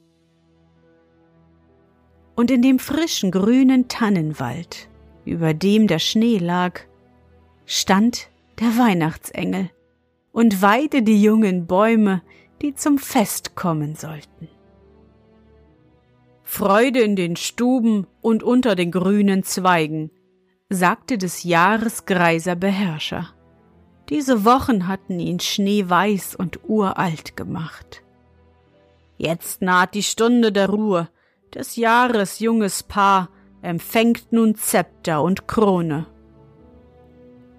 Und 2.37 2.51
in 2.51 2.61
dem 2.61 2.79
frischen 2.79 3.31
grünen 3.31 3.89
Tannenwald, 3.89 4.89
über 5.25 5.55
dem 5.55 5.87
der 5.87 5.99
Schnee 5.99 6.39
lag, 6.39 6.81
stand 7.65 8.31
der 8.61 8.79
Weihnachtsengel 8.79 9.71
und 10.39 10.63
weihte 10.63 11.03
die 11.03 11.21
jungen 11.21 11.67
Bäume, 11.67 12.23
die 12.63 12.73
zum 12.73 12.99
Fest 12.99 13.57
kommen 13.57 13.97
sollten. 13.97 14.47
Freude 16.45 17.01
in 17.01 17.17
den 17.17 17.35
Stuben 17.35 18.07
und 18.21 18.45
unter 18.45 18.77
den 18.77 18.93
grünen 18.93 19.43
Zweigen, 19.43 20.13
sagte 20.69 21.19
des 21.19 21.43
Jahres 21.43 22.07
greiser 22.07 22.55
Beherrscher. 22.55 23.35
Diese 24.11 24.45
Wochen 24.45 24.87
hatten 24.87 25.19
ihn 25.19 25.41
schneeweiß 25.41 26.37
und 26.37 26.61
uralt 26.69 27.37
gemacht. 27.37 28.05
Jetzt 29.17 29.61
naht 29.61 29.95
die 29.95 30.05
Stunde 30.05 30.53
der 30.53 30.71
Ruhe. 30.71 31.09
Des 31.53 31.75
Jahres 31.75 32.39
junges 32.39 32.85
Paar 32.85 33.29
empfängt 33.61 34.33
nun 34.33 34.55
Zepter 34.55 35.21
und 35.21 35.49
Krone. 35.49 36.07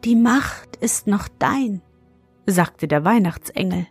Die 0.05 0.15
Macht 0.15 0.77
ist 0.77 1.07
noch 1.07 1.27
dein, 1.39 1.81
sagte 2.51 2.87
der 2.87 3.05
Weihnachtsengel. 3.05 3.87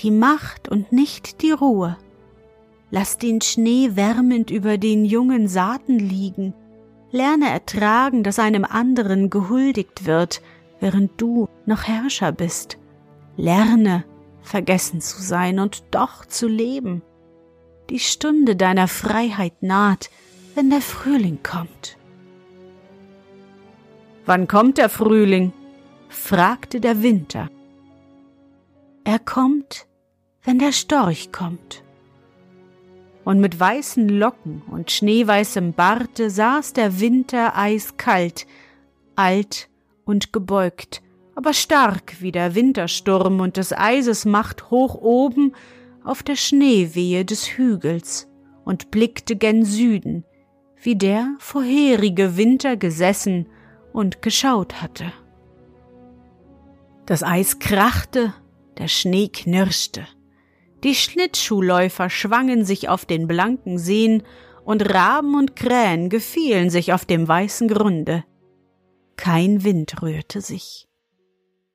Die 0.00 0.10
Macht 0.10 0.68
und 0.68 0.92
nicht 0.92 1.42
die 1.42 1.52
Ruhe. 1.52 1.96
Lass 2.90 3.18
den 3.18 3.40
Schnee 3.40 3.90
wärmend 3.94 4.50
über 4.50 4.78
den 4.78 5.04
jungen 5.04 5.48
Saaten 5.48 5.98
liegen. 5.98 6.54
Lerne 7.10 7.50
ertragen, 7.50 8.22
dass 8.22 8.38
einem 8.38 8.64
anderen 8.64 9.30
gehuldigt 9.30 10.06
wird, 10.06 10.42
während 10.80 11.20
du 11.20 11.48
noch 11.66 11.84
Herrscher 11.84 12.32
bist. 12.32 12.78
Lerne, 13.36 14.04
vergessen 14.42 15.00
zu 15.00 15.22
sein 15.22 15.58
und 15.58 15.84
doch 15.90 16.26
zu 16.26 16.46
leben. 16.46 17.02
Die 17.90 17.98
Stunde 17.98 18.56
deiner 18.56 18.88
Freiheit 18.88 19.62
naht, 19.62 20.10
wenn 20.54 20.70
der 20.70 20.80
Frühling 20.80 21.38
kommt. 21.42 21.96
Wann 24.26 24.48
kommt 24.48 24.78
der 24.78 24.88
Frühling? 24.88 25.52
fragte 26.08 26.80
der 26.80 27.02
Winter. 27.02 27.50
Er 29.06 29.18
kommt, 29.18 29.86
wenn 30.44 30.58
der 30.58 30.72
Storch 30.72 31.30
kommt. 31.30 31.84
Und 33.22 33.38
mit 33.38 33.60
weißen 33.60 34.08
Locken 34.08 34.62
und 34.70 34.90
schneeweißem 34.90 35.74
Barte 35.74 36.30
saß 36.30 36.72
der 36.72 37.00
Winter 37.00 37.54
eiskalt, 37.54 38.46
alt 39.14 39.68
und 40.06 40.32
gebeugt, 40.32 41.02
aber 41.34 41.52
stark 41.52 42.20
wie 42.20 42.32
der 42.32 42.54
Wintersturm 42.54 43.40
und 43.40 43.58
des 43.58 43.76
Eises 43.76 44.24
Macht 44.24 44.70
hoch 44.70 44.94
oben 44.94 45.52
auf 46.02 46.22
der 46.22 46.36
Schneewehe 46.36 47.26
des 47.26 47.58
Hügels 47.58 48.26
und 48.64 48.90
blickte 48.90 49.36
gen 49.36 49.66
Süden, 49.66 50.24
wie 50.80 50.96
der 50.96 51.34
vorherige 51.40 52.38
Winter 52.38 52.78
gesessen 52.78 53.48
und 53.92 54.22
geschaut 54.22 54.80
hatte. 54.80 55.12
Das 57.04 57.22
Eis 57.22 57.58
krachte, 57.58 58.32
der 58.78 58.88
Schnee 58.88 59.28
knirschte. 59.28 60.06
Die 60.82 60.94
Schlittschuhläufer 60.94 62.10
schwangen 62.10 62.64
sich 62.64 62.88
auf 62.88 63.06
den 63.06 63.26
blanken 63.26 63.78
Seen 63.78 64.22
und 64.64 64.94
Raben 64.94 65.34
und 65.34 65.56
Krähen 65.56 66.08
gefielen 66.08 66.70
sich 66.70 66.92
auf 66.92 67.04
dem 67.04 67.26
weißen 67.26 67.68
Grunde. 67.68 68.24
Kein 69.16 69.64
Wind 69.64 70.02
rührte 70.02 70.40
sich. 70.40 70.86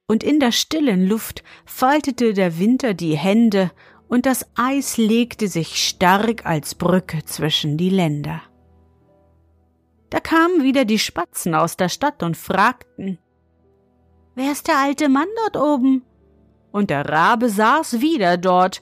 Und 0.08 0.24
in 0.24 0.40
der 0.40 0.52
stillen 0.52 1.08
Luft 1.08 1.44
faltete 1.66 2.34
der 2.34 2.60
Winter 2.60 2.94
die 2.94 3.18
Hände 3.18 3.72
und 4.08 4.26
das 4.26 4.46
Eis 4.56 4.98
legte 4.98 5.48
sich 5.48 5.88
stark 5.88 6.46
als 6.46 6.76
Brücke 6.76 7.24
zwischen 7.26 7.78
die 7.78 7.92
Länder. 7.92 8.42
Da 10.10 10.20
kamen 10.20 10.64
wieder 10.64 10.86
die 10.86 10.98
Spatzen 10.98 11.54
aus 11.54 11.78
der 11.78 11.90
Stadt 11.90 12.24
und 12.24 12.36
fragten 12.36 13.20
Wer 14.36 14.52
ist 14.52 14.68
der 14.68 14.78
alte 14.78 15.10
Mann 15.10 15.28
dort 15.44 15.58
oben? 15.58 16.04
Und 16.72 16.90
der 16.90 17.08
Rabe 17.08 17.50
saß 17.50 18.02
wieder 18.02 18.38
dort. 18.38 18.82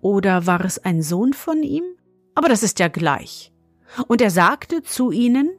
Oder 0.00 0.46
war 0.46 0.64
es 0.64 0.78
ein 0.78 1.02
Sohn 1.02 1.32
von 1.32 1.62
ihm? 1.62 1.84
Aber 2.34 2.48
das 2.48 2.62
ist 2.62 2.78
ja 2.78 2.88
gleich. 2.88 3.52
Und 4.08 4.20
er 4.20 4.30
sagte 4.30 4.82
zu 4.82 5.10
ihnen 5.10 5.50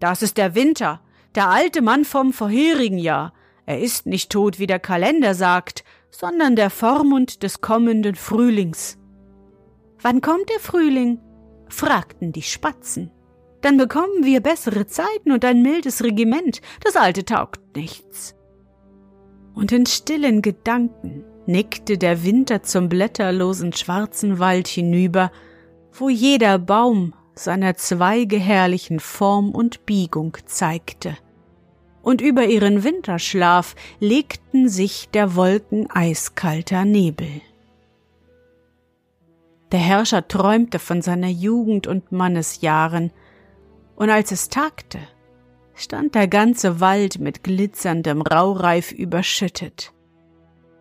Das 0.00 0.22
ist 0.22 0.38
der 0.38 0.54
Winter, 0.54 1.00
der 1.34 1.48
alte 1.48 1.82
Mann 1.82 2.04
vom 2.04 2.32
vorherigen 2.32 2.98
Jahr. 2.98 3.32
Er 3.66 3.80
ist 3.80 4.06
nicht 4.06 4.30
tot, 4.30 4.58
wie 4.58 4.66
der 4.66 4.78
Kalender 4.78 5.34
sagt, 5.34 5.84
sondern 6.10 6.56
der 6.56 6.70
Vormund 6.70 7.42
des 7.42 7.60
kommenden 7.60 8.14
Frühlings. 8.14 8.98
Wann 10.00 10.20
kommt 10.20 10.48
der 10.50 10.60
Frühling? 10.60 11.20
fragten 11.68 12.32
die 12.32 12.42
Spatzen. 12.42 13.10
Dann 13.62 13.78
bekommen 13.78 14.24
wir 14.24 14.40
bessere 14.40 14.86
Zeiten 14.86 15.32
und 15.32 15.44
ein 15.44 15.62
mildes 15.62 16.04
Regiment. 16.04 16.60
Das 16.84 16.96
alte 16.96 17.24
taugt 17.24 17.74
nichts. 17.74 18.36
Und 19.54 19.72
in 19.72 19.86
stillen 19.86 20.42
Gedanken 20.42 21.24
nickte 21.46 21.96
der 21.98 22.24
Winter 22.24 22.62
zum 22.62 22.88
blätterlosen 22.88 23.72
schwarzen 23.72 24.38
Wald 24.38 24.68
hinüber, 24.68 25.30
wo 25.92 26.08
jeder 26.08 26.58
Baum 26.58 27.14
seiner 27.34 27.76
Zweige 27.76 28.38
herrlichen 28.38 29.00
Form 29.00 29.50
und 29.50 29.86
Biegung 29.86 30.36
zeigte 30.46 31.16
und 32.04 32.20
über 32.20 32.44
ihren 32.44 32.84
Winterschlaf 32.84 33.74
legten 33.98 34.68
sich 34.68 35.08
der 35.08 35.34
Wolken 35.34 35.90
eiskalter 35.90 36.84
Nebel. 36.84 37.40
Der 39.72 39.80
Herrscher 39.80 40.28
träumte 40.28 40.78
von 40.78 41.02
seiner 41.02 41.28
Jugend 41.28 41.86
und 41.86 42.12
Mannesjahren, 42.12 43.10
und 43.96 44.10
als 44.10 44.32
es 44.32 44.48
tagte, 44.48 44.98
stand 45.74 46.14
der 46.14 46.28
ganze 46.28 46.80
Wald 46.80 47.18
mit 47.18 47.42
glitzerndem 47.42 48.22
Raureif 48.22 48.92
überschüttet. 48.92 49.92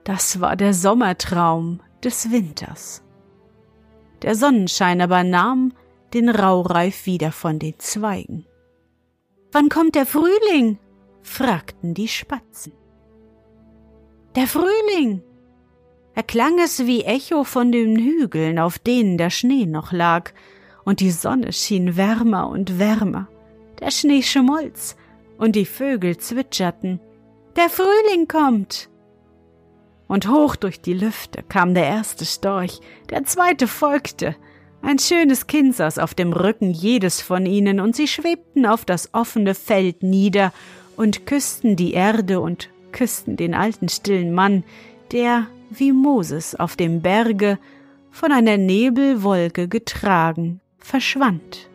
Das 0.03 0.39
war 0.41 0.55
der 0.55 0.73
Sommertraum 0.73 1.79
des 2.03 2.31
Winters. 2.31 3.03
Der 4.21 4.35
Sonnenschein 4.35 5.01
aber 5.01 5.23
nahm 5.23 5.73
den 6.13 6.29
Raureif 6.29 7.05
wieder 7.05 7.31
von 7.31 7.59
den 7.59 7.79
Zweigen. 7.79 8.45
Wann 9.51 9.69
kommt 9.69 9.95
der 9.95 10.05
Frühling? 10.05 10.77
fragten 11.21 11.93
die 11.93 12.07
Spatzen. 12.07 12.73
Der 14.35 14.47
Frühling! 14.47 15.21
Erklang 16.15 16.59
es 16.59 16.85
wie 16.85 17.03
Echo 17.03 17.43
von 17.43 17.71
den 17.71 17.97
Hügeln, 17.97 18.59
auf 18.59 18.77
denen 18.77 19.17
der 19.17 19.29
Schnee 19.29 19.65
noch 19.65 19.91
lag, 19.91 20.31
und 20.85 20.99
die 20.99 21.11
Sonne 21.11 21.53
schien 21.53 21.97
wärmer 21.97 22.49
und 22.49 22.77
wärmer. 22.77 23.27
Der 23.83 23.91
Schnee 23.91 24.21
schmolz, 24.21 24.95
und 25.37 25.57
die 25.57 25.65
Vögel 25.65 26.15
zwitscherten. 26.15 27.01
Der 27.57 27.69
Frühling 27.69 28.29
kommt! 28.29 28.89
Und 30.07 30.29
hoch 30.29 30.55
durch 30.55 30.79
die 30.79 30.93
Lüfte 30.93 31.43
kam 31.43 31.73
der 31.73 31.85
erste 31.85 32.23
Storch, 32.23 32.79
der 33.09 33.25
zweite 33.25 33.67
folgte. 33.67 34.37
Ein 34.81 34.99
schönes 34.99 35.47
Kind 35.47 35.75
saß 35.75 35.99
auf 35.99 36.13
dem 36.13 36.31
Rücken 36.31 36.71
jedes 36.71 37.19
von 37.19 37.45
ihnen, 37.45 37.81
und 37.81 37.93
sie 37.93 38.07
schwebten 38.07 38.65
auf 38.65 38.85
das 38.85 39.13
offene 39.13 39.53
Feld 39.53 40.01
nieder 40.01 40.53
und 40.95 41.25
küssten 41.25 41.75
die 41.75 41.91
Erde 41.91 42.39
und 42.39 42.69
küssten 42.93 43.35
den 43.35 43.53
alten 43.53 43.89
stillen 43.89 44.33
Mann, 44.33 44.63
der, 45.11 45.47
wie 45.69 45.91
Moses 45.91 46.55
auf 46.55 46.77
dem 46.77 47.01
Berge, 47.01 47.59
von 48.11 48.31
einer 48.31 48.55
Nebelwolke 48.55 49.67
getragen, 49.67 50.61
verschwand. 50.77 51.67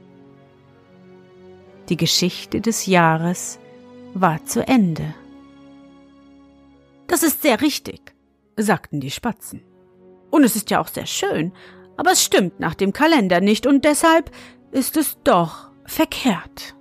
Die 1.88 1.96
Geschichte 1.96 2.61
des 2.61 2.87
Jahres 2.87 3.59
war 4.14 4.44
zu 4.44 4.66
Ende. 4.66 5.14
Das 7.07 7.22
ist 7.22 7.42
sehr 7.42 7.61
richtig, 7.62 8.14
sagten 8.57 9.01
die 9.01 9.11
Spatzen. 9.11 9.62
Und 10.31 10.44
es 10.44 10.57
ist 10.57 10.70
ja 10.70 10.81
auch 10.81 10.88
sehr 10.88 11.07
schön, 11.07 11.53
aber 11.96 12.12
es 12.12 12.22
stimmt 12.22 12.61
nach 12.61 12.74
dem 12.74 12.92
Kalender 12.92 13.40
nicht 13.40 13.66
und 13.66 13.85
deshalb 13.85 14.31
ist 14.70 14.96
es 14.96 15.16
doch 15.24 15.70
verkehrt. 15.87 16.74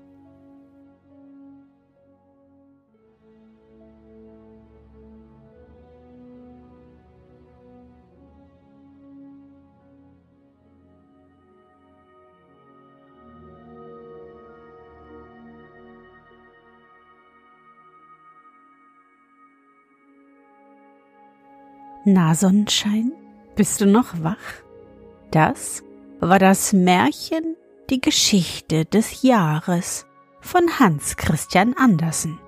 Na, 22.10 22.36
Sonnenschein, 22.36 23.12
bist 23.58 23.82
du 23.82 23.86
noch 23.86 24.24
wach? 24.24 24.38
Das 25.30 25.84
war 26.22 26.40
das 26.40 26.72
Märchen 26.72 27.58
Die 27.90 28.00
Geschichte 28.00 28.86
des 28.86 29.24
Jahres 29.24 30.06
von 30.40 30.80
Hans 30.80 31.18
Christian 31.18 31.74
Andersen. 31.74 32.40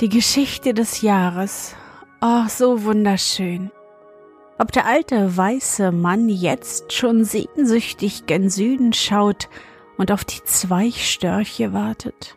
Die 0.00 0.08
Geschichte 0.08 0.74
des 0.74 1.02
Jahres, 1.02 1.76
oh, 2.20 2.48
so 2.48 2.82
wunderschön. 2.82 3.70
Ob 4.58 4.72
der 4.72 4.86
alte 4.86 5.36
weiße 5.36 5.92
Mann 5.92 6.28
jetzt 6.28 6.92
schon 6.92 7.24
sehnsüchtig 7.24 8.26
gen 8.26 8.50
Süden 8.50 8.92
schaut 8.92 9.48
und 9.98 10.10
auf 10.10 10.24
die 10.24 10.42
Zweichstörche 10.42 11.72
wartet? 11.72 12.34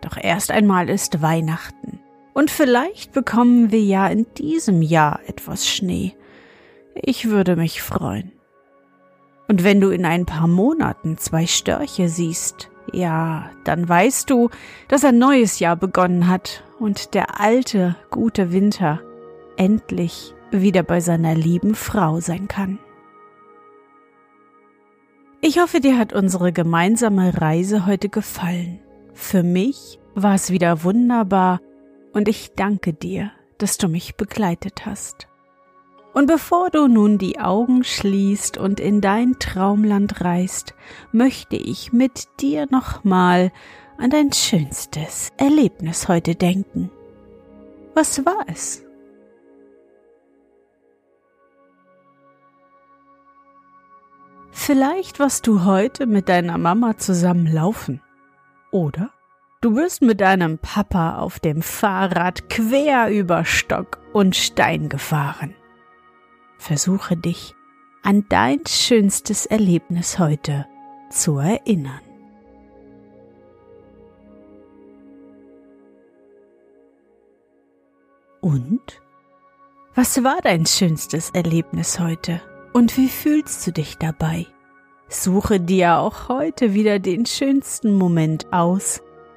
Doch 0.00 0.16
erst 0.16 0.50
einmal 0.50 0.88
ist 0.88 1.20
Weihnachten. 1.20 1.95
Und 2.36 2.50
vielleicht 2.50 3.12
bekommen 3.12 3.72
wir 3.72 3.80
ja 3.80 4.08
in 4.08 4.26
diesem 4.34 4.82
Jahr 4.82 5.20
etwas 5.26 5.66
Schnee. 5.66 6.14
Ich 6.94 7.30
würde 7.30 7.56
mich 7.56 7.80
freuen. 7.80 8.30
Und 9.48 9.64
wenn 9.64 9.80
du 9.80 9.88
in 9.88 10.04
ein 10.04 10.26
paar 10.26 10.46
Monaten 10.46 11.16
zwei 11.16 11.46
Störche 11.46 12.10
siehst, 12.10 12.68
ja, 12.92 13.48
dann 13.64 13.88
weißt 13.88 14.28
du, 14.28 14.50
dass 14.88 15.02
ein 15.02 15.16
neues 15.16 15.60
Jahr 15.60 15.76
begonnen 15.76 16.28
hat 16.28 16.62
und 16.78 17.14
der 17.14 17.40
alte, 17.40 17.96
gute 18.10 18.52
Winter 18.52 19.00
endlich 19.56 20.34
wieder 20.50 20.82
bei 20.82 21.00
seiner 21.00 21.34
lieben 21.34 21.74
Frau 21.74 22.20
sein 22.20 22.48
kann. 22.48 22.78
Ich 25.40 25.58
hoffe, 25.58 25.80
dir 25.80 25.96
hat 25.96 26.12
unsere 26.12 26.52
gemeinsame 26.52 27.40
Reise 27.40 27.86
heute 27.86 28.10
gefallen. 28.10 28.78
Für 29.14 29.42
mich 29.42 29.98
war 30.14 30.34
es 30.34 30.50
wieder 30.50 30.84
wunderbar 30.84 31.60
und 32.16 32.28
ich 32.28 32.54
danke 32.54 32.94
dir, 32.94 33.30
dass 33.58 33.76
du 33.76 33.88
mich 33.88 34.16
begleitet 34.16 34.86
hast. 34.86 35.28
Und 36.14 36.28
bevor 36.28 36.70
du 36.70 36.88
nun 36.88 37.18
die 37.18 37.38
Augen 37.38 37.84
schließt 37.84 38.56
und 38.56 38.80
in 38.80 39.02
dein 39.02 39.38
Traumland 39.38 40.22
reist, 40.22 40.74
möchte 41.12 41.56
ich 41.56 41.92
mit 41.92 42.26
dir 42.40 42.68
nochmal 42.70 43.52
an 43.98 44.08
dein 44.08 44.32
schönstes 44.32 45.30
Erlebnis 45.36 46.08
heute 46.08 46.34
denken. 46.36 46.90
Was 47.92 48.24
war 48.24 48.46
es? 48.46 48.82
Vielleicht 54.52 55.20
warst 55.20 55.46
du 55.46 55.66
heute 55.66 56.06
mit 56.06 56.30
deiner 56.30 56.56
Mama 56.56 56.96
zusammen 56.96 57.46
laufen. 57.46 58.00
Oder 58.70 59.10
du 59.60 59.74
bist 59.74 60.02
mit 60.02 60.20
deinem 60.20 60.58
Papa 60.58 61.18
auf 61.18 61.40
dem 61.40 61.62
Fahrrad 61.62 62.48
quer 62.48 63.10
über 63.10 63.44
Stock 63.44 63.98
und 64.12 64.36
Stein 64.36 64.88
gefahren. 64.88 65.54
Versuche 66.58 67.16
dich 67.16 67.54
an 68.02 68.24
dein 68.28 68.60
schönstes 68.66 69.46
Erlebnis 69.46 70.18
heute 70.18 70.66
zu 71.10 71.38
erinnern. 71.38 72.00
Und? 78.40 79.02
Was 79.94 80.22
war 80.22 80.38
dein 80.42 80.66
schönstes 80.66 81.30
Erlebnis 81.30 81.98
heute? 81.98 82.40
Und 82.72 82.96
wie 82.96 83.08
fühlst 83.08 83.66
du 83.66 83.72
dich 83.72 83.96
dabei? 83.96 84.46
Suche 85.08 85.58
dir 85.58 85.98
auch 85.98 86.28
heute 86.28 86.74
wieder 86.74 86.98
den 86.98 87.26
schönsten 87.26 87.94
Moment 87.94 88.52
aus 88.52 89.02